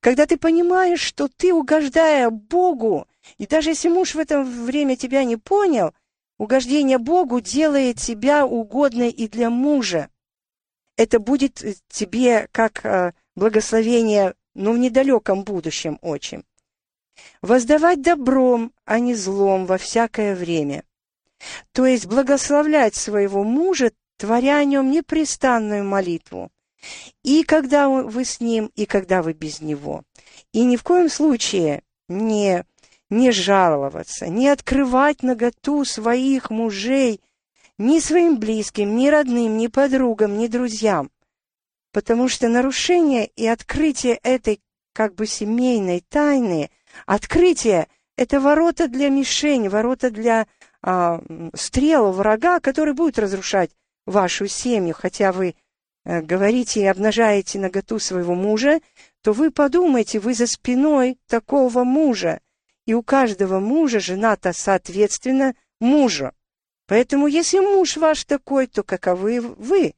[0.00, 3.06] Когда ты понимаешь, что ты, угождая Богу,
[3.38, 5.94] и даже если муж в это время тебя не понял,
[6.42, 10.08] угождение Богу делает тебя угодной и для мужа.
[10.96, 16.42] Это будет тебе как э, благословение, но в недалеком будущем очень.
[17.42, 20.82] Воздавать добром, а не злом во всякое время.
[21.70, 26.50] То есть благословлять своего мужа, творя о нем непрестанную молитву.
[27.22, 30.02] И когда вы с ним, и когда вы без него.
[30.52, 32.64] И ни в коем случае не,
[33.12, 37.20] не жаловаться, не открывать наготу своих мужей
[37.78, 41.10] ни своим близким, ни родным, ни подругам, ни друзьям.
[41.92, 44.60] Потому что нарушение и открытие этой
[44.94, 46.70] как бы семейной тайны,
[47.06, 50.46] открытие– это ворота для мишени, ворота для
[50.82, 51.22] а,
[51.54, 53.70] стрел врага, который будет разрушать
[54.06, 55.54] вашу семью, хотя вы
[56.04, 58.80] э, говорите и обнажаете наготу своего мужа,
[59.22, 62.40] то вы подумайте, вы за спиной такого мужа,
[62.86, 66.32] и у каждого мужа жена-то соответственно мужу.
[66.86, 69.94] Поэтому если муж ваш такой, то каковы вы?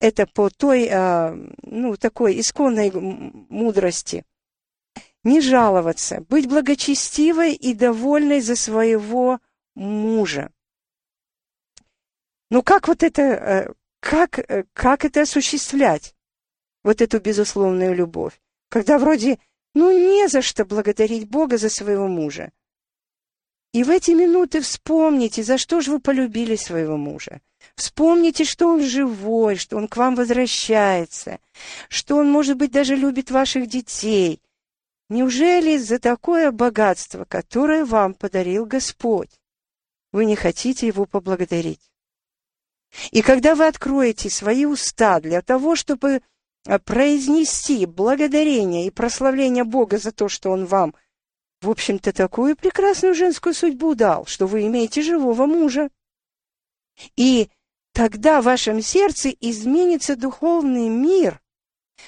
[0.00, 4.24] Это по той, а, ну, такой исконной мудрости.
[5.24, 9.40] Не жаловаться, быть благочестивой и довольной за своего
[9.74, 10.50] мужа.
[12.50, 16.14] Ну как вот это, э, как, э, как это осуществлять?
[16.84, 18.40] Вот эту безусловную любовь.
[18.68, 19.38] Когда вроде,
[19.76, 22.50] ну не за что благодарить Бога за своего мужа.
[23.74, 27.42] И в эти минуты вспомните, за что же вы полюбили своего мужа.
[27.74, 31.40] Вспомните, что он живой, что он к вам возвращается,
[31.90, 34.40] что он, может быть, даже любит ваших детей.
[35.10, 39.38] Неужели за такое богатство, которое вам подарил Господь,
[40.10, 41.92] вы не хотите его поблагодарить?
[43.10, 46.22] И когда вы откроете свои уста для того, чтобы
[46.84, 50.94] произнести благодарение и прославление Бога за то, что Он вам,
[51.60, 55.88] в общем-то, такую прекрасную женскую судьбу дал, что вы имеете живого мужа.
[57.16, 57.48] И
[57.92, 61.40] тогда в вашем сердце изменится духовный мир.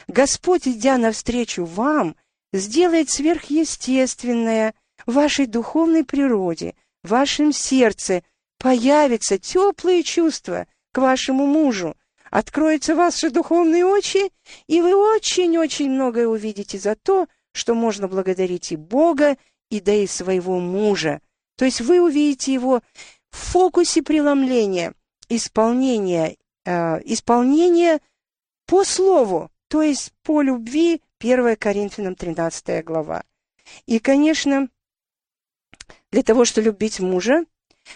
[0.06, 2.16] Господь, идя навстречу вам,
[2.52, 4.74] сделает сверхъестественное
[5.06, 8.22] в вашей духовной природе, в вашем сердце
[8.58, 11.96] появятся теплые чувства– к вашему мужу,
[12.30, 14.30] откроются ваши духовные очи,
[14.66, 19.36] и вы очень-очень многое увидите за то, что можно благодарить и Бога,
[19.70, 21.20] и да и своего мужа.
[21.56, 22.80] То есть вы увидите его
[23.30, 24.94] в фокусе преломления,
[25.28, 28.00] исполнения, э, исполнения
[28.66, 33.24] по слову, то есть по любви, 1 Коринфянам 13 глава.
[33.86, 34.68] И, конечно,
[36.10, 37.44] для того, чтобы любить мужа,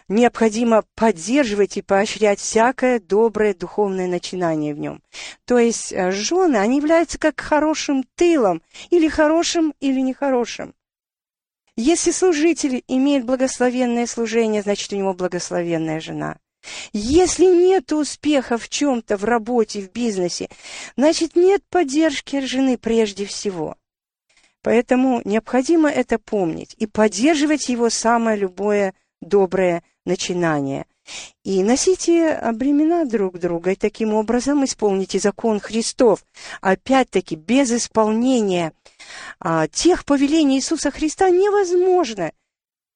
[0.09, 5.03] необходимо поддерживать и поощрять всякое доброе духовное начинание в нем.
[5.45, 10.75] То есть э, жены, они являются как хорошим тылом, или хорошим, или нехорошим.
[11.77, 16.37] Если служитель имеет благословенное служение, значит, у него благословенная жена.
[16.93, 20.49] Если нет успеха в чем-то, в работе, в бизнесе,
[20.97, 23.77] значит, нет поддержки жены прежде всего.
[24.63, 30.87] Поэтому необходимо это помнить и поддерживать его самое любое доброе начинание.
[31.43, 36.25] И носите бремена друг друга, и таким образом исполните закон Христов.
[36.61, 38.73] Опять-таки, без исполнения
[39.41, 42.33] а, тех повелений Иисуса Христа невозможно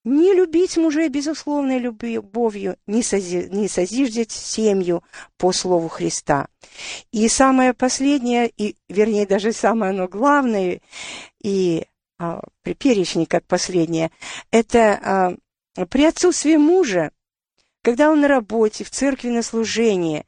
[0.04, 5.02] не любить мужей безусловной любовью, не, сози, не созиждать семью
[5.36, 6.46] по слову Христа.
[7.10, 10.80] И самое последнее, и, вернее, даже самое оно главное,
[11.42, 11.86] и
[12.20, 14.12] а, при перечне как последнее,
[14.52, 15.34] это а,
[15.84, 17.10] при отсутствии мужа,
[17.82, 20.24] когда он на работе, в церкви на служении,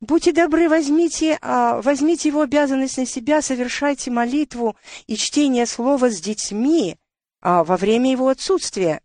[0.00, 4.76] будьте добры, возьмите, а, возьмите его обязанность на себя, совершайте молитву
[5.06, 6.96] и чтение слова с детьми
[7.40, 9.00] а, во время его отсутствия.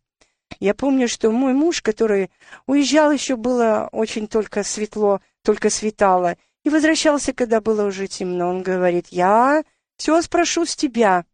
[0.60, 2.32] Я помню, что мой муж, который
[2.66, 8.50] уезжал, еще было очень только светло, только светало, и возвращался, когда было уже темно.
[8.50, 9.64] Он говорит, я
[9.98, 11.26] все спрошу с тебя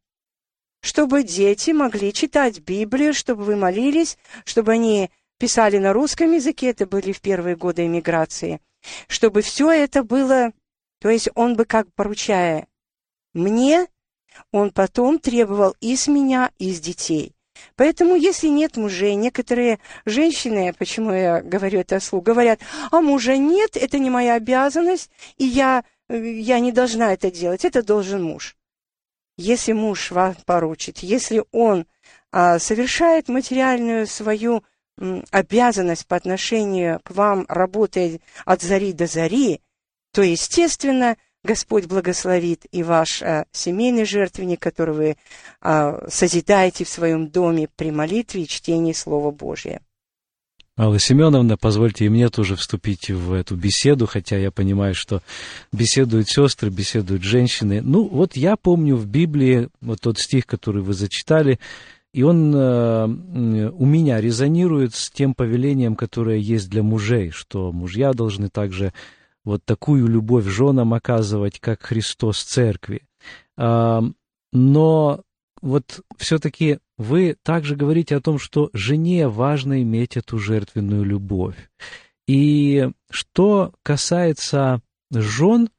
[0.84, 5.10] чтобы дети могли читать Библию, чтобы вы молились, чтобы они
[5.40, 8.60] писали на русском языке, это были в первые годы эмиграции,
[9.08, 10.52] чтобы все это было,
[11.00, 12.68] то есть он бы как поручая
[13.34, 13.88] мне,
[14.52, 17.34] он потом требовал и с меня, и с детей.
[17.78, 22.60] Поэтому, если нет мужей, некоторые женщины, почему я говорю это вслух, говорят,
[22.92, 27.84] а мужа нет, это не моя обязанность, и я, я не должна это делать, это
[27.84, 28.58] должен муж
[29.38, 31.86] если муж вам поручит, если он
[32.32, 34.64] а, совершает материальную свою
[35.00, 39.62] м, обязанность по отношению к вам, работая от зари до зари,
[40.14, 45.18] то, естественно, Господь благословит и ваш а, семейный жертвенник, который вы
[45.62, 49.82] а, созидаете в своем доме при молитве и чтении Слова Божия.
[50.76, 55.22] Алла Семеновна, позвольте и мне тоже вступить в эту беседу, хотя я понимаю, что
[55.72, 57.82] беседуют сестры, беседуют женщины.
[57.84, 61.60] Ну, вот я помню в Библии вот тот стих, который вы зачитали,
[62.12, 68.14] и он э, у меня резонирует с тем повелением, которое есть для мужей, что мужья
[68.14, 68.94] должны также
[69.46, 73.04] вот такую любовь женам оказывать, как Христос церкви.
[73.56, 75.22] Но
[75.62, 81.70] вот все-таки вы также говорите о том, что жене важно иметь эту жертвенную любовь.
[82.28, 84.82] И что касается
[85.12, 85.70] жен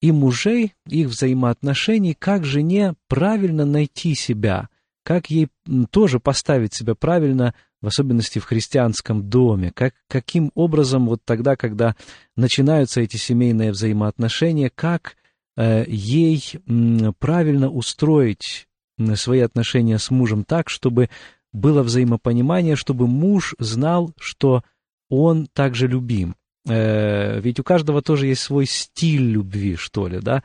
[0.00, 4.68] и мужей, их взаимоотношений, как жене правильно найти себя,
[5.04, 5.48] как ей
[5.90, 11.96] тоже поставить себя правильно, в особенности в христианском доме, как, каким образом вот тогда, когда
[12.36, 15.16] начинаются эти семейные взаимоотношения, как
[15.56, 18.68] э, ей м, правильно устроить
[19.16, 21.10] свои отношения с мужем так, чтобы
[21.52, 24.62] было взаимопонимание, чтобы муж знал, что
[25.08, 26.36] он также любим.
[26.68, 30.42] Э, ведь у каждого тоже есть свой стиль любви, что ли, да,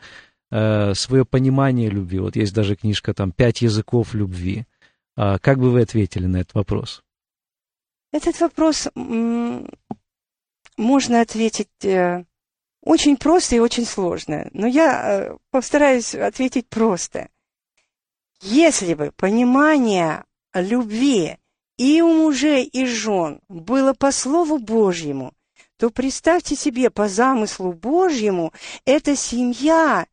[0.51, 2.20] э, свое понимание любви.
[2.20, 4.66] Вот есть даже книжка там «Пять языков любви».
[5.16, 7.03] А как бы вы ответили на этот вопрос?
[8.12, 8.88] Этот вопрос
[10.78, 12.26] можно ответить э,
[12.82, 14.49] очень просто и очень сложно.
[14.53, 17.30] Но я постараюсь ответить просто.
[18.42, 20.24] Если бы понимание
[20.54, 21.38] любви
[21.78, 25.34] и у мужей, и жен было по Слову Божьему,
[25.78, 28.54] то представьте себе, по замыслу Божьему,
[28.86, 30.08] эта семья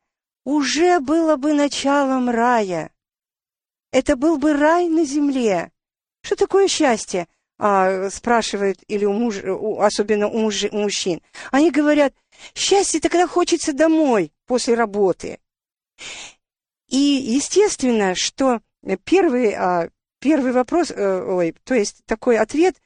[0.44, 2.90] уже была бы началом рая.
[3.92, 5.72] Это был бы рай на земле.
[6.22, 7.28] Что такое счастье?
[7.58, 9.36] А, спрашивают, или у муж,
[9.78, 11.22] особенно у, муж, у мужчин.
[11.52, 12.12] Они говорят,
[12.54, 15.38] счастье тогда хочется домой после работы.
[16.88, 18.60] И естественно, что
[19.04, 19.88] первый, а,
[20.20, 22.76] первый вопрос, э, ой, то есть такой ответ,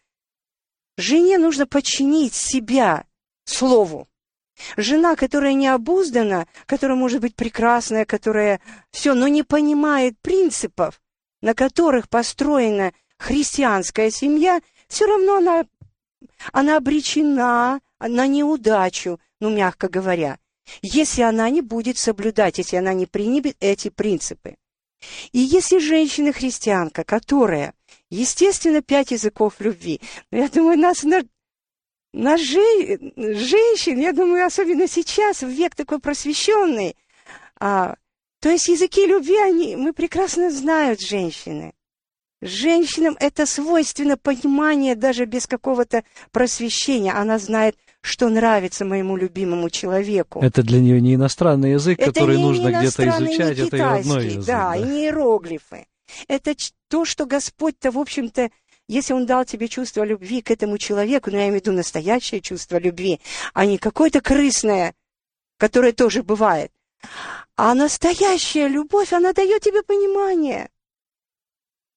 [0.96, 3.06] жене нужно подчинить себя
[3.44, 4.08] слову.
[4.76, 11.00] Жена, которая не обуздана, которая может быть прекрасная, которая все, но не понимает принципов,
[11.40, 15.64] на которых построена христианская семья, все равно она,
[16.52, 20.38] она обречена на неудачу, ну, мягко говоря,
[20.82, 24.56] если она не будет соблюдать, если она не примет эти принципы.
[25.32, 27.74] И если женщина-христианка, которая,
[28.10, 30.00] естественно, пять языков любви,
[30.32, 31.22] я думаю, нас на,
[32.12, 32.60] на же,
[33.16, 36.96] женщин, я думаю, особенно сейчас, в век такой просвещенный,
[37.60, 37.96] а,
[38.40, 41.74] то есть языки любви, они, мы прекрасно знают женщины.
[42.40, 47.12] Женщинам это свойственно понимание даже без какого-то просвещения.
[47.12, 50.40] Она знает что нравится моему любимому человеку.
[50.40, 54.46] Это для нее не иностранный язык, это который нужно где-то изучать, это ее родной язык.
[54.46, 55.86] Да, да, и не иероглифы.
[56.26, 56.54] Это
[56.88, 58.50] то, что Господь-то, в общем-то,
[58.88, 62.40] если Он дал тебе чувство любви к этому человеку, ну, я имею в виду настоящее
[62.40, 63.20] чувство любви,
[63.52, 64.94] а не какое-то крысное,
[65.58, 66.72] которое тоже бывает.
[67.56, 70.70] А настоящая любовь, она дает тебе понимание.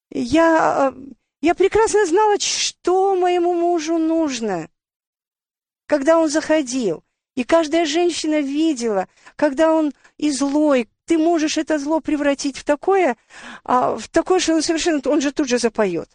[0.10, 1.02] Я, э,
[1.42, 4.68] я прекрасно знала, что моему мужу нужно
[5.92, 7.04] когда он заходил.
[7.36, 13.18] И каждая женщина видела, когда он и злой, ты можешь это зло превратить в такое,
[13.66, 16.10] а, в такое, что он совершенно, он же тут же запоет.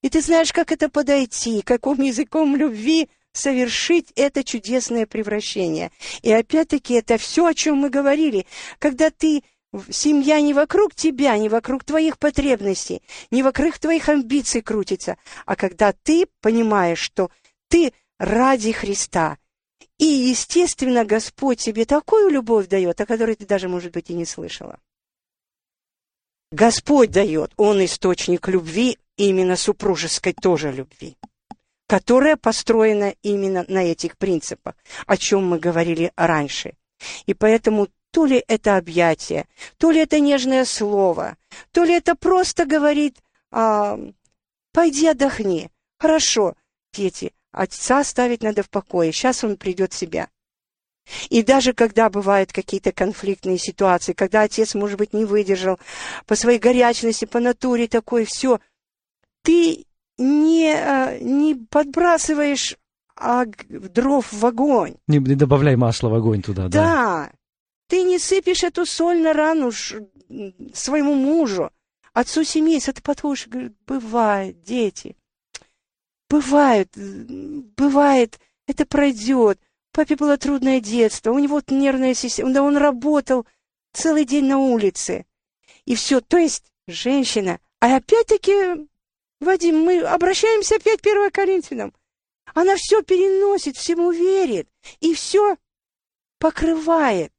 [0.00, 5.90] И ты знаешь, как это подойти, каким языком любви совершить это чудесное превращение.
[6.22, 8.46] И опять-таки это все, о чем мы говорили.
[8.78, 9.42] Когда ты
[9.90, 15.92] Семья не вокруг тебя, не вокруг твоих потребностей, не вокруг твоих амбиций крутится, а когда
[15.92, 17.30] ты понимаешь, что
[17.68, 19.36] ты ради Христа.
[19.98, 24.24] И, естественно, Господь тебе такую любовь дает, о которой ты даже, может быть, и не
[24.24, 24.78] слышала.
[26.52, 31.16] Господь дает, Он источник любви, именно супружеской тоже любви,
[31.88, 36.74] которая построена именно на этих принципах, о чем мы говорили раньше.
[37.26, 39.48] И поэтому то ли это объятие,
[39.78, 41.36] то ли это нежное слово,
[41.72, 43.18] то ли это просто говорит,
[43.50, 43.98] а,
[44.72, 45.70] пойди отдохни.
[45.98, 46.54] Хорошо,
[46.92, 50.28] дети, Отца оставить надо в покое, сейчас он придет в себя.
[51.30, 55.78] И даже когда бывают какие-то конфликтные ситуации, когда отец, может быть, не выдержал
[56.26, 58.60] по своей горячности, по натуре такой, все,
[59.42, 59.84] ты
[60.16, 62.76] не, э, не подбрасываешь
[63.16, 64.94] а, дров в огонь.
[65.06, 66.70] Не, не добавляй масла в огонь туда, да.
[66.70, 67.32] Да.
[67.88, 71.70] Ты не сыпешь эту соль на рану своему мужу,
[72.14, 72.94] отцу семейства.
[72.94, 75.16] Ты подходишь и говоришь, бывает, дети,
[76.32, 79.60] Бывает, бывает, это пройдет.
[79.92, 83.46] Папе было трудное детство, у него нервная система, да он работал
[83.92, 85.26] целый день на улице.
[85.84, 87.60] И все, то есть женщина.
[87.80, 88.88] А опять-таки,
[89.40, 91.92] Вадим, мы обращаемся опять к 1 Коринфянам.
[92.54, 94.70] Она все переносит, всему верит
[95.00, 95.58] и все
[96.38, 97.30] покрывает.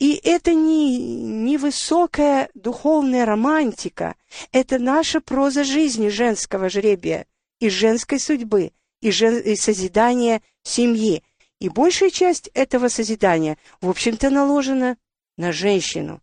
[0.00, 4.16] И это не, не высокая духовная романтика,
[4.50, 7.28] это наша проза жизни женского жребия
[7.60, 9.38] и женской судьбы, и, жен...
[9.38, 11.22] и созидания семьи.
[11.60, 14.96] И большая часть этого созидания, в общем-то, наложена
[15.36, 16.22] на женщину.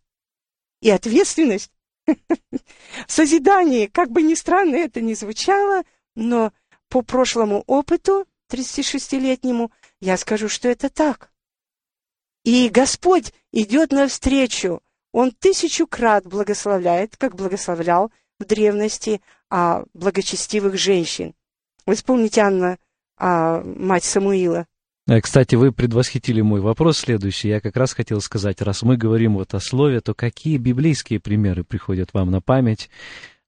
[0.82, 1.70] И ответственность
[2.06, 2.12] в
[3.06, 5.84] созидании, как бы ни странно это ни звучало,
[6.14, 6.52] но
[6.88, 9.70] по прошлому опыту, 36-летнему,
[10.00, 11.30] я скажу, что это так.
[12.44, 14.82] И Господь идет навстречу.
[15.12, 19.20] Он тысячу крат благословляет, как благословлял в древности
[19.50, 21.34] а, благочестивых женщин.
[21.86, 22.78] Вы вспомните, Анна,
[23.16, 24.66] а, мать Самуила.
[25.06, 27.48] Э, кстати, вы предвосхитили мой вопрос следующий.
[27.48, 31.64] Я как раз хотел сказать, раз мы говорим вот о слове, то какие библейские примеры
[31.64, 32.90] приходят вам на память,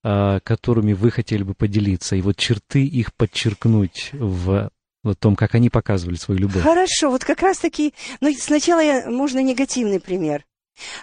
[0.03, 4.71] а, которыми вы хотели бы поделиться, и вот черты их подчеркнуть в
[5.03, 6.63] в том, как они показывали свою любовь.
[6.63, 10.45] Хорошо, вот как раз-таки, ну, сначала я, можно негативный пример.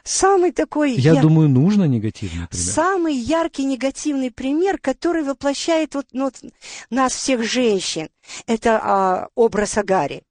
[0.03, 0.93] Самый такой...
[0.93, 1.21] Я яр...
[1.21, 2.65] думаю, нужно негативный пример.
[2.65, 6.31] Самый яркий негативный пример, который воплощает вот, ну,
[6.89, 8.09] нас всех женщин,
[8.45, 10.23] это а, образ Агари.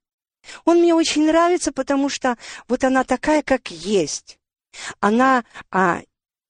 [0.65, 2.37] Он мне очень нравится, потому что
[2.67, 4.37] вот она такая, как есть.
[4.99, 6.01] Она а,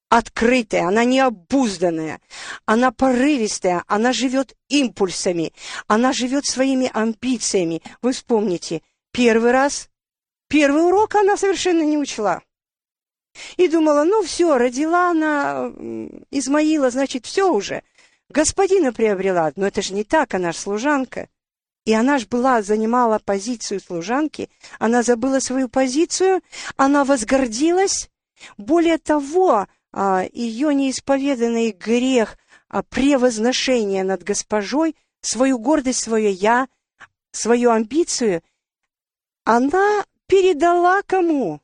[0.10, 2.20] открытая, она необузданная,
[2.66, 5.54] она порывистая, она живет импульсами,
[5.88, 7.82] она живет своими амбициями.
[8.02, 8.82] Вы вспомните,
[9.12, 9.90] первый раз,
[10.48, 12.42] первый урок она совершенно не учла.
[13.58, 15.72] И думала, ну все, родила она
[16.32, 17.84] Измаила, значит, все уже.
[18.30, 21.30] Господина приобрела, но это же не так, она же служанка.
[21.86, 26.42] И она ж была, занимала позицию служанки, она забыла свою позицию,
[26.76, 28.10] она возгордилась.
[28.58, 36.68] Более того, а, ее неисповеданный грех а, превозношения над госпожой, свою гордость, свое «я»,
[37.32, 38.42] свою амбицию,
[39.46, 41.62] она передала кому?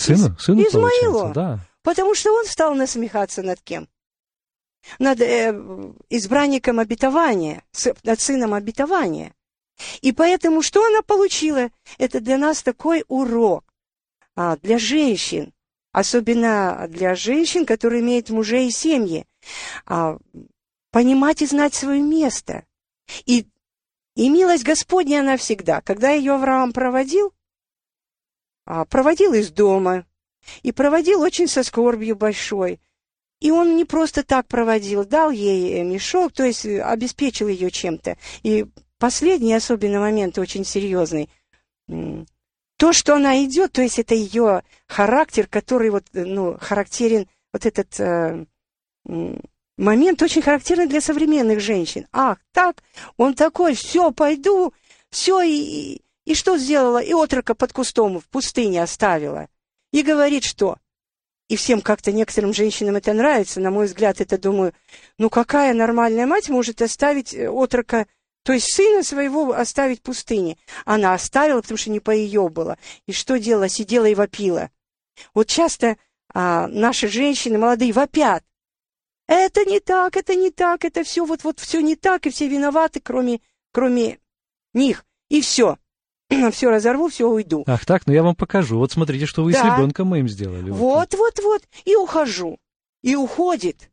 [0.00, 0.36] Сыну?
[0.38, 1.32] Сыну, Измаилу.
[1.32, 1.60] Да.
[1.82, 3.88] Потому что он стал насмехаться над кем?
[4.98, 5.52] над э,
[6.08, 7.62] избранником обетования,
[8.02, 9.34] над сыном обетования.
[10.02, 11.70] И поэтому что она получила?
[11.98, 13.64] Это для нас такой урок,
[14.36, 15.52] а, для женщин,
[15.92, 19.26] особенно для женщин, которые имеют мужей и семьи,
[19.86, 20.18] а,
[20.90, 22.64] понимать и знать свое место.
[23.24, 23.46] И,
[24.16, 25.80] и милость Господня она всегда.
[25.80, 27.32] Когда ее Авраам проводил,
[28.88, 30.04] проводил из дома,
[30.62, 32.80] и проводил очень со скорбью большой,
[33.40, 37.70] и он не просто так проводил, дал ей э, мешок, то есть э, обеспечил ее
[37.70, 38.18] чем-то.
[38.42, 38.66] И
[38.98, 41.30] последний особенный момент очень серьезный.
[41.88, 47.64] То, что она идет, то есть это ее характер, который вот, э, ну, характерен, вот
[47.64, 48.44] этот э,
[49.78, 52.06] момент очень характерный для современных женщин.
[52.12, 52.82] Ах, так,
[53.16, 54.74] он такой, все, пойду,
[55.08, 57.02] все, и, и что сделала?
[57.02, 59.48] И отрока под кустом в пустыне оставила.
[59.92, 60.78] И говорит, что
[61.48, 63.58] и всем как-то некоторым женщинам это нравится.
[63.58, 64.72] На мой взгляд, это, думаю,
[65.18, 68.06] ну какая нормальная мать может оставить э, отрока,
[68.44, 70.56] то есть сына своего оставить в пустыне?
[70.84, 72.78] Она оставила, потому что не по ее было.
[73.06, 73.68] И что делала?
[73.68, 74.70] Сидела и вопила.
[75.34, 75.96] Вот часто
[76.32, 78.44] а, наши женщины молодые вопят.
[79.26, 82.46] Это не так, это не так, это все вот, вот все не так, и все
[82.46, 83.40] виноваты, кроме,
[83.72, 84.20] кроме
[84.74, 85.04] них.
[85.28, 85.76] И все.
[86.52, 87.64] все разорву, все уйду.
[87.66, 88.78] Ах так, ну я вам покажу.
[88.78, 89.60] Вот смотрите, что вы да.
[89.60, 90.70] с ребенком моим сделали.
[90.70, 91.62] Вот, вот, вот.
[91.84, 92.58] И ухожу.
[93.02, 93.90] И уходит.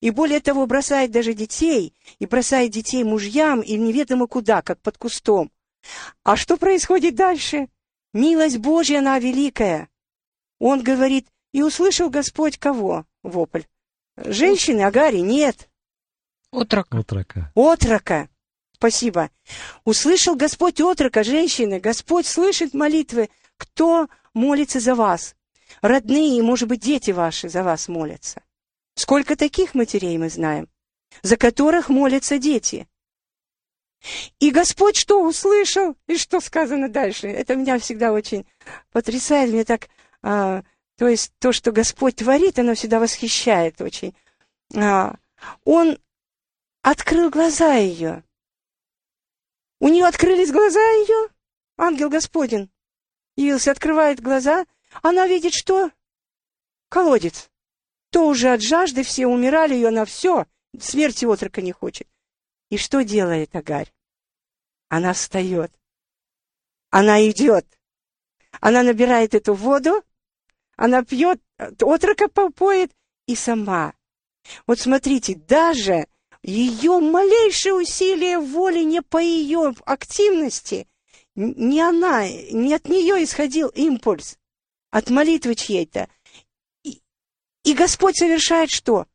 [0.00, 1.94] И более того, бросает даже детей.
[2.18, 5.50] И бросает детей мужьям и неведомо куда, как под кустом.
[6.24, 7.68] А что происходит дальше?
[8.12, 9.88] Милость Божья, она великая.
[10.58, 13.06] Он говорит, и услышал Господь кого?
[13.22, 13.62] Вопль.
[14.16, 15.68] Женщины, Агари, нет.
[16.50, 16.98] Отрока.
[16.98, 17.52] Отрока.
[17.54, 18.28] Отрока.
[18.78, 19.30] Спасибо.
[19.84, 21.80] Услышал Господь отрока, женщины.
[21.80, 23.28] Господь слышит молитвы.
[23.56, 25.34] Кто молится за вас?
[25.82, 28.42] Родные, может быть, дети ваши за вас молятся.
[28.94, 30.68] Сколько таких матерей мы знаем,
[31.22, 32.88] за которых молятся дети.
[34.38, 35.96] И Господь что услышал?
[36.06, 37.26] И что сказано дальше?
[37.26, 38.46] Это меня всегда очень
[38.92, 39.50] потрясает.
[39.50, 39.88] Мне так...
[40.22, 40.62] А,
[40.96, 44.14] то есть то, что Господь творит, оно всегда восхищает очень.
[44.76, 45.16] А,
[45.64, 45.98] он
[46.82, 48.22] открыл глаза ее.
[49.80, 51.30] У нее открылись глаза ее.
[51.76, 52.70] Ангел Господень
[53.36, 54.66] явился, открывает глаза.
[55.02, 55.90] Она видит что?
[56.88, 57.50] Колодец.
[58.10, 60.46] То уже от жажды все умирали, ее на все.
[60.78, 62.08] Смерти отрока не хочет.
[62.70, 63.92] И что делает Агарь?
[64.88, 65.72] Она встает.
[66.90, 67.66] Она идет.
[68.60, 70.02] Она набирает эту воду,
[70.76, 71.40] она пьет,
[71.80, 72.92] отрока попоет
[73.26, 73.94] и сама.
[74.66, 76.06] Вот смотрите, даже
[76.42, 80.88] ее малейшее усилие воли не по ее активности,
[81.34, 84.38] не она, не от нее исходил импульс,
[84.90, 86.08] от молитвы чьей-то.
[86.84, 87.00] И,
[87.64, 89.06] и Господь совершает что?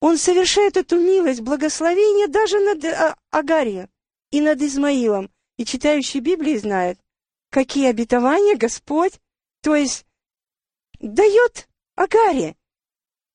[0.00, 3.88] Он совершает эту милость, благословение даже над а, Агарией
[4.30, 5.30] и над Измаилом.
[5.56, 7.00] и читающие Библии знают,
[7.50, 9.14] какие обетования Господь,
[9.60, 10.06] то есть
[11.00, 12.56] дает Агаре.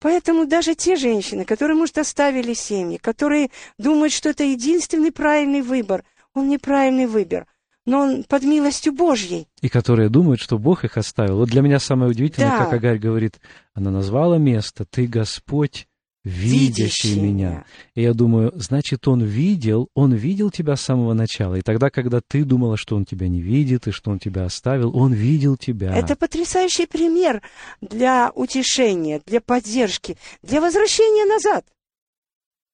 [0.04, 6.04] Поэтому даже те женщины, которые, может, оставили семьи, которые думают, что это единственный правильный выбор,
[6.34, 7.47] он неправильный выбор,
[7.86, 9.47] но он под милостью Божьей.
[9.62, 11.38] И которые думают, что Бог их оставил.
[11.38, 12.66] Вот для меня самое удивительное, Да.
[12.66, 13.39] как Агарь говорит,
[13.74, 15.88] она назвала место «Ты, Господь,
[16.24, 17.66] видящий меня».
[17.96, 21.56] И я думаю, значит, он видел, он видел тебя с самого начала.
[21.56, 24.96] И тогда, когда ты думала, что он тебя не видит и что он тебя оставил,
[24.98, 25.96] он видел тебя.
[25.96, 27.42] Это потрясающий пример
[27.82, 31.66] для утешения, для поддержки, для возвращения назад.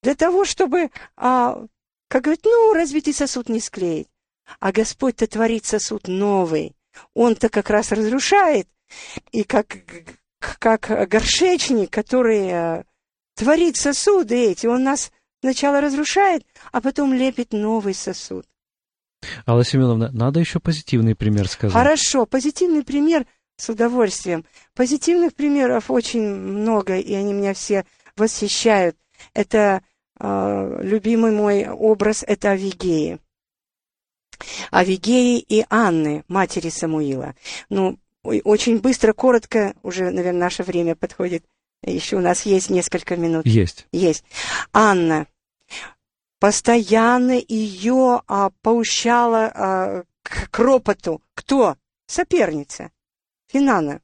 [0.01, 1.65] Для того, чтобы, а,
[2.07, 4.07] как говорят, ну, разбитый сосуд не склеить.
[4.59, 6.75] А Господь-то творит сосуд новый.
[7.13, 8.67] Он-то как раз разрушает.
[9.31, 9.77] И как,
[10.39, 12.83] как горшечник, который а,
[13.39, 18.45] творит сосуды эти, он нас сначала разрушает, а потом лепит новый сосуд.
[19.47, 21.73] Алла Семеновна, надо еще позитивный пример сказать.
[21.73, 23.25] Хорошо, позитивный пример
[23.55, 24.45] с удовольствием.
[24.75, 27.85] Позитивных примеров очень много, и они меня все
[28.17, 28.97] восхищают.
[29.33, 29.83] Это
[30.19, 33.19] э, любимый мой образ, это Авигеи.
[34.69, 37.35] Авигеи и Анны, матери Самуила.
[37.69, 41.45] Ну, очень быстро, коротко, уже, наверное, наше время подходит.
[41.83, 43.45] Еще у нас есть несколько минут.
[43.45, 43.87] Есть.
[43.91, 44.23] Есть.
[44.73, 45.27] Анна
[46.39, 51.21] постоянно ее а, поучала а, к, к ропоту.
[51.35, 51.77] Кто?
[52.07, 52.91] Соперница.
[53.47, 54.01] Финана.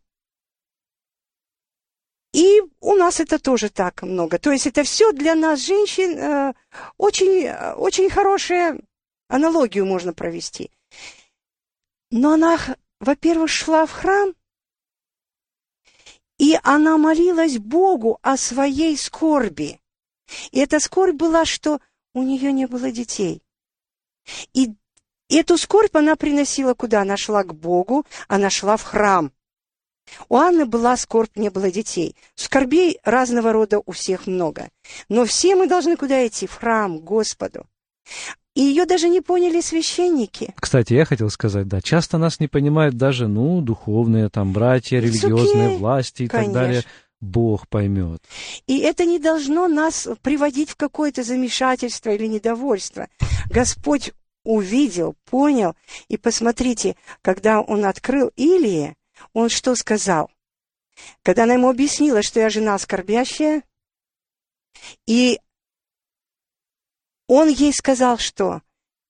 [2.33, 4.37] И у нас это тоже так много.
[4.39, 6.53] То есть это все для нас, женщин, э,
[6.97, 8.77] очень, очень хорошая
[9.29, 10.69] аналогию можно провести.
[12.11, 12.59] Но она,
[12.99, 14.33] во-первых, шла в храм,
[16.37, 19.79] и она молилась Богу о своей скорби.
[20.51, 21.79] И эта скорбь была, что
[22.13, 23.41] у нее не было детей.
[24.53, 24.73] И
[25.29, 27.01] эту скорбь она приносила куда?
[27.01, 29.31] Она шла к Богу, она шла в храм.
[30.29, 32.15] У Анны была скорбь, не было детей.
[32.35, 34.69] Скорбей разного рода у всех много.
[35.09, 36.47] Но все мы должны куда идти?
[36.47, 37.67] В храм, к Господу.
[38.55, 40.53] И ее даже не поняли священники.
[40.55, 45.71] Кстати, я хотел сказать, да, часто нас не понимают даже, ну, духовные там братья, религиозные
[45.71, 45.77] okay.
[45.77, 46.53] власти и так Конечно.
[46.53, 46.83] далее.
[47.21, 48.23] Бог поймет.
[48.67, 53.07] И это не должно нас приводить в какое-то замешательство или недовольство.
[53.49, 54.11] Господь
[54.43, 55.75] увидел, понял,
[56.07, 58.95] и посмотрите, когда он открыл Илии,
[59.33, 60.29] он что сказал?
[61.23, 63.63] Когда она ему объяснила, что я жена скорбящая,
[65.07, 65.39] и
[67.27, 68.61] он ей сказал, что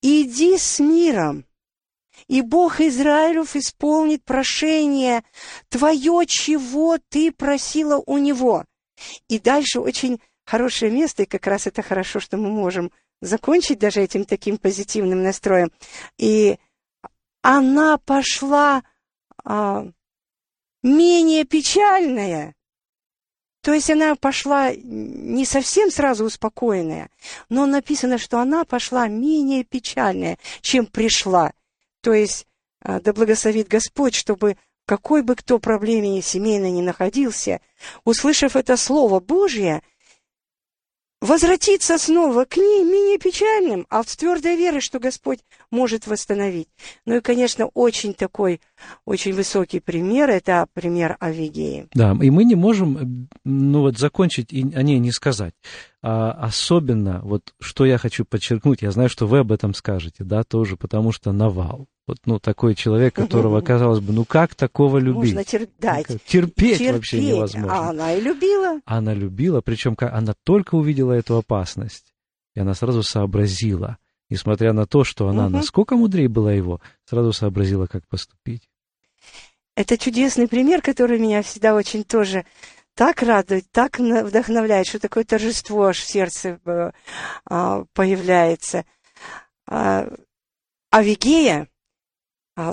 [0.02, 1.46] «иди с миром,
[2.28, 5.24] и Бог Израилев исполнит прошение
[5.70, 8.66] твое, чего ты просила у него».
[9.28, 12.92] И дальше очень хорошее место, и как раз это хорошо, что мы можем
[13.22, 15.72] закончить даже этим таким позитивным настроем.
[16.18, 16.58] И
[17.42, 18.84] она пошла
[19.44, 19.86] а,
[20.82, 22.55] менее печальная.
[23.66, 27.10] То есть она пошла не совсем сразу успокоенная,
[27.50, 31.52] но написано, что она пошла менее печальная, чем пришла.
[32.02, 32.46] То есть,
[32.80, 37.60] а, да благословит Господь, чтобы какой бы кто проблеме семейной ни находился,
[38.04, 39.82] услышав это Слово Божье,
[41.22, 45.40] возвратиться снова к ней менее печальным, а в твердой вере, что Господь
[45.72, 46.68] может восстановить.
[47.06, 48.62] Ну и, конечно, очень такой,
[49.06, 51.88] очень высокий пример, это пример Авигеи.
[51.94, 55.54] Да, и мы не можем, э, ну вот, закончить и о ней не сказать.
[56.02, 60.44] А особенно, вот, что я хочу подчеркнуть, я знаю, что вы об этом скажете, да,
[60.44, 61.88] тоже, потому что Навал.
[62.08, 65.34] Вот, ну, такой человек, которого, казалось бы, ну как такого любить?
[65.34, 66.92] Можно тер- да, терпеть, терпеть.
[66.92, 67.74] вообще невозможно.
[67.74, 68.80] А она и любила.
[68.86, 72.14] Она любила, причем она только увидела эту опасность,
[72.54, 73.98] и она сразу сообразила,
[74.30, 75.54] несмотря на то, что она Мгм.
[75.54, 78.70] насколько мудрее была его, сразу сообразила, как поступить.
[79.76, 82.46] Это чудесный пример, который меня всегда очень тоже
[82.94, 86.92] так радует, так вдохновляет, что такое торжество аж в сердце э,
[87.50, 88.86] а, появляется.
[89.68, 90.08] А,
[90.92, 91.75] Авигея, а,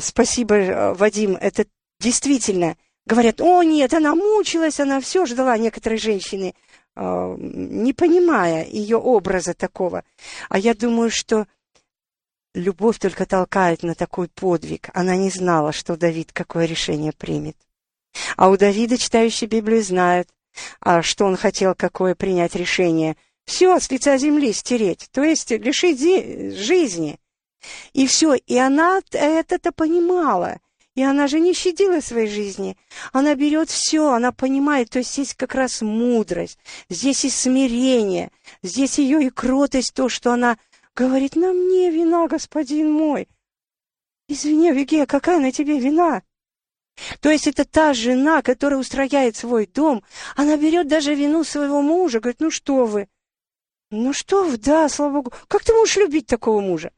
[0.01, 1.67] спасибо, э, Вадим, это
[2.01, 2.77] действительно,
[3.07, 6.55] говорят, о нет, она мучилась, она все ждала, некоторые женщины,
[6.95, 10.05] а, не понимая ее образа такого.
[10.49, 11.47] А я думаю, что
[12.55, 14.91] любовь только толкает на такой подвиг.
[14.93, 17.57] Она не знала, что Давид какое решение примет.
[18.37, 20.29] А у Давида, читающие Библию, знают,
[20.81, 23.17] а, что он хотел, какое принять решение.
[23.47, 25.99] Все с лица земли стереть, то есть лишить
[26.57, 27.19] жизни.
[27.93, 30.59] И все, и она это-то понимала.
[30.95, 32.77] И она же не щадила своей жизни.
[33.13, 36.59] Она берет все, она понимает, то есть здесь как раз мудрость,
[36.91, 38.31] здесь и смирение,
[38.63, 40.59] здесь ее и кротость, то, что она
[40.95, 43.27] говорит, на мне вина, господин мой.
[44.29, 46.23] Извини, Авигея, какая на тебе вина?
[47.21, 50.05] То есть это та жена, которая устрояет свой дом,
[50.37, 53.09] она берет даже вину своего мужа, говорит, ну что вы,
[53.91, 56.93] ну что вы, да, слава Богу, как ты можешь любить такого мужа?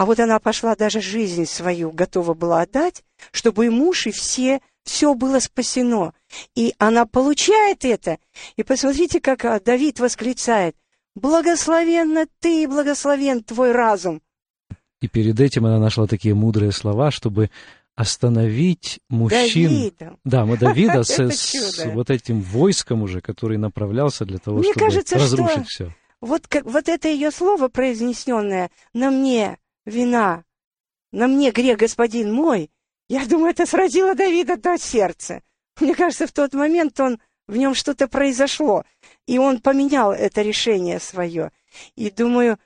[0.00, 4.62] А вот она пошла даже жизнь свою готова была отдать, чтобы и муж, и все,
[4.82, 6.14] все было спасено.
[6.54, 8.16] И она получает это.
[8.56, 10.74] И посмотрите, как а, Давид восклицает,
[11.14, 14.22] «Благословенна ты, благословен твой разум».
[15.02, 17.50] И перед этим она нашла такие мудрые слова, чтобы
[17.94, 19.68] остановить мужчин.
[19.68, 20.16] Давида.
[20.24, 24.86] Да, мы Давида с, с вот этим войском уже, который направлялся для того, Мне чтобы
[24.86, 25.94] кажется, что- разрушить все.
[26.22, 29.58] Вот, как, вот это ее слово произнесенное «на мне
[29.90, 30.44] вина,
[31.12, 32.70] на мне грех, господин мой»,
[33.10, 35.42] я думаю, это сразило Давида до сердца.
[35.80, 37.18] Мне кажется, в тот момент он,
[37.48, 38.84] в нем что-то произошло,
[39.26, 41.50] и он поменял это решение свое.
[41.96, 42.56] И думаю,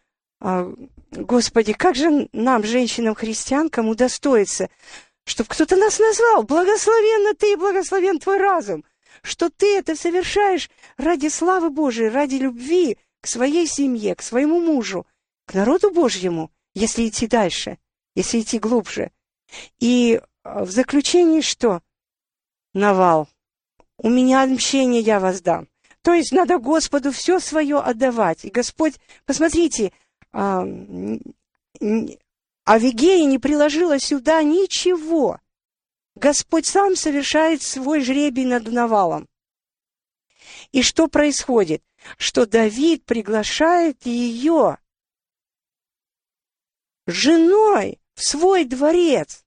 [0.41, 0.71] а,
[1.13, 4.69] Господи, как же нам, женщинам-христианкам, удостоиться,
[5.25, 8.85] чтобы кто-то нас назвал, благословенна ты и благословен твой разум,
[9.23, 10.69] что ты это совершаешь
[10.99, 15.07] ради славы Божией, ради любви к своей семье, к своему мужу,
[15.47, 17.79] к народу Божьему, если идти дальше,
[18.15, 19.11] если идти глубже.
[19.79, 21.81] И а, в заключении что?
[22.73, 23.29] Навал.
[23.99, 25.69] У меня отмщение я воздам.
[26.03, 28.45] То есть надо Господу все свое отдавать.
[28.45, 28.95] И Господь,
[29.25, 29.93] посмотрите,
[30.33, 30.65] а,
[32.65, 35.39] Авигея не приложила сюда ничего.
[36.17, 39.29] Господь сам совершает свой жребий над Навалом.
[40.73, 41.83] И что происходит?
[42.19, 44.79] Что Давид приглашает ее
[47.07, 49.45] женой в свой дворец.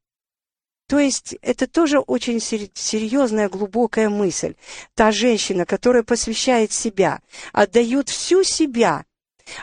[0.88, 4.56] То есть это тоже очень сер- серьезная, глубокая мысль.
[4.96, 9.06] Та женщина, которая посвящает себя, отдает всю себя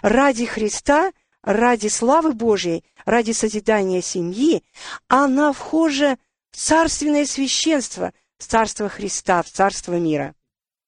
[0.03, 4.62] ради Христа, ради славы Божьей, ради созидания семьи,
[5.09, 6.18] она вхожа
[6.51, 10.34] в царственное священство, в царство Христа, в царство мира.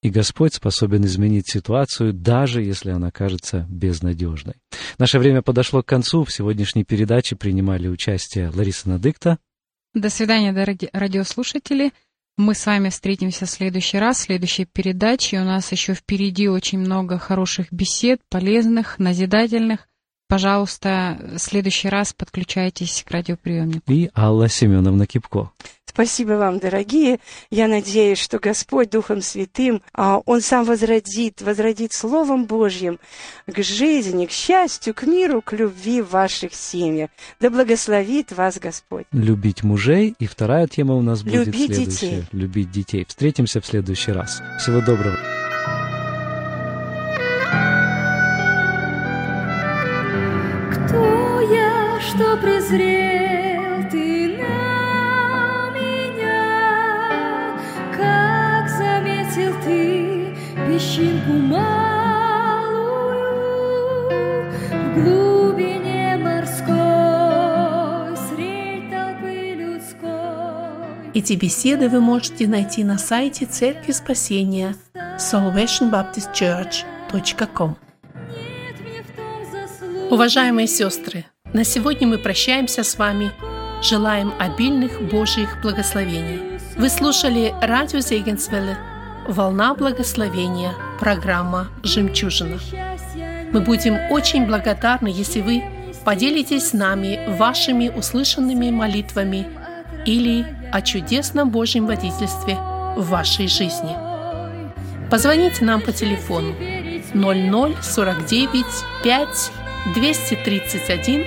[0.02, 4.54] И Господь способен изменить ситуацию, даже если она кажется безнадежной.
[4.98, 6.24] Наше время подошло к концу.
[6.24, 9.38] В сегодняшней передаче принимали участие Лариса Надыкта,
[9.94, 11.92] До свидания, дорогие радиослушатели.
[12.36, 15.40] Мы с вами встретимся в следующий раз, в следующей передаче.
[15.40, 19.88] У нас еще впереди очень много хороших бесед, полезных, назидательных.
[20.28, 23.90] Пожалуйста, в следующий раз подключайтесь к радиоприемнику.
[23.90, 25.52] и Алла Семеновна Кипко.
[25.96, 27.20] Спасибо вам, дорогие.
[27.50, 32.98] Я надеюсь, что Господь Духом Святым, а, Он сам возродит, возродит Словом Божьим
[33.46, 37.08] к жизни, к счастью, к миру, к любви в ваших семьях.
[37.40, 39.06] Да благословит вас Господь.
[39.10, 40.14] Любить мужей.
[40.18, 41.90] И вторая тема у нас будет Любить следующая.
[42.10, 42.24] детей.
[42.32, 43.06] Любить детей.
[43.08, 44.42] Встретимся в следующий раз.
[44.60, 45.16] Всего доброго.
[50.74, 53.05] Кто я, что презрел
[60.76, 61.64] песчинку малую
[64.94, 71.10] в глубине морской средь толпы людской?
[71.14, 77.76] Эти беседы вы можете найти на сайте Церкви Спасения salvationbaptistchurch.com.
[80.10, 81.24] Уважаемые сестры,
[81.54, 83.32] на сегодня мы прощаемся с вами.
[83.82, 86.60] Желаем обильных Божьих благословений.
[86.76, 88.76] Вы слушали радио Зегенсвелле
[89.28, 92.58] «Волна благословения», программа «Жемчужина».
[93.52, 95.64] Мы будем очень благодарны, если вы
[96.04, 99.48] поделитесь с нами вашими услышанными молитвами
[100.04, 102.56] или о чудесном Божьем водительстве
[102.96, 103.96] в вашей жизни.
[105.10, 106.54] Позвоните нам по телефону
[107.14, 108.64] 0049
[109.02, 109.52] 5
[109.94, 111.24] 231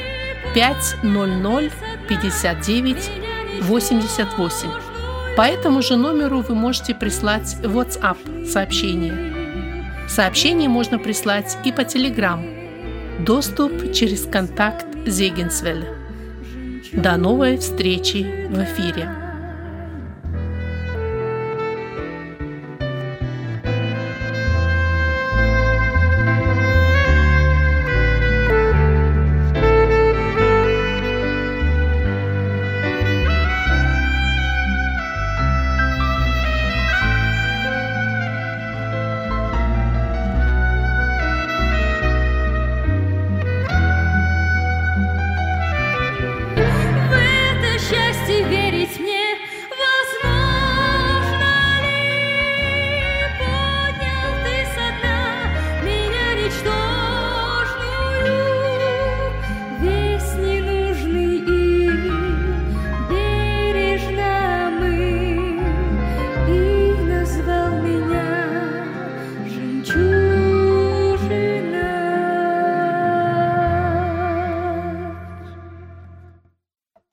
[0.54, 1.72] 500
[2.08, 3.12] 59
[3.62, 4.89] 88.
[5.40, 10.04] По этому же номеру вы можете прислать WhatsApp сообщение.
[10.10, 13.24] Сообщение можно прислать и по Telegram.
[13.24, 15.96] Доступ через контакт Зегенсвелля.
[16.92, 19.29] До новой встречи в эфире.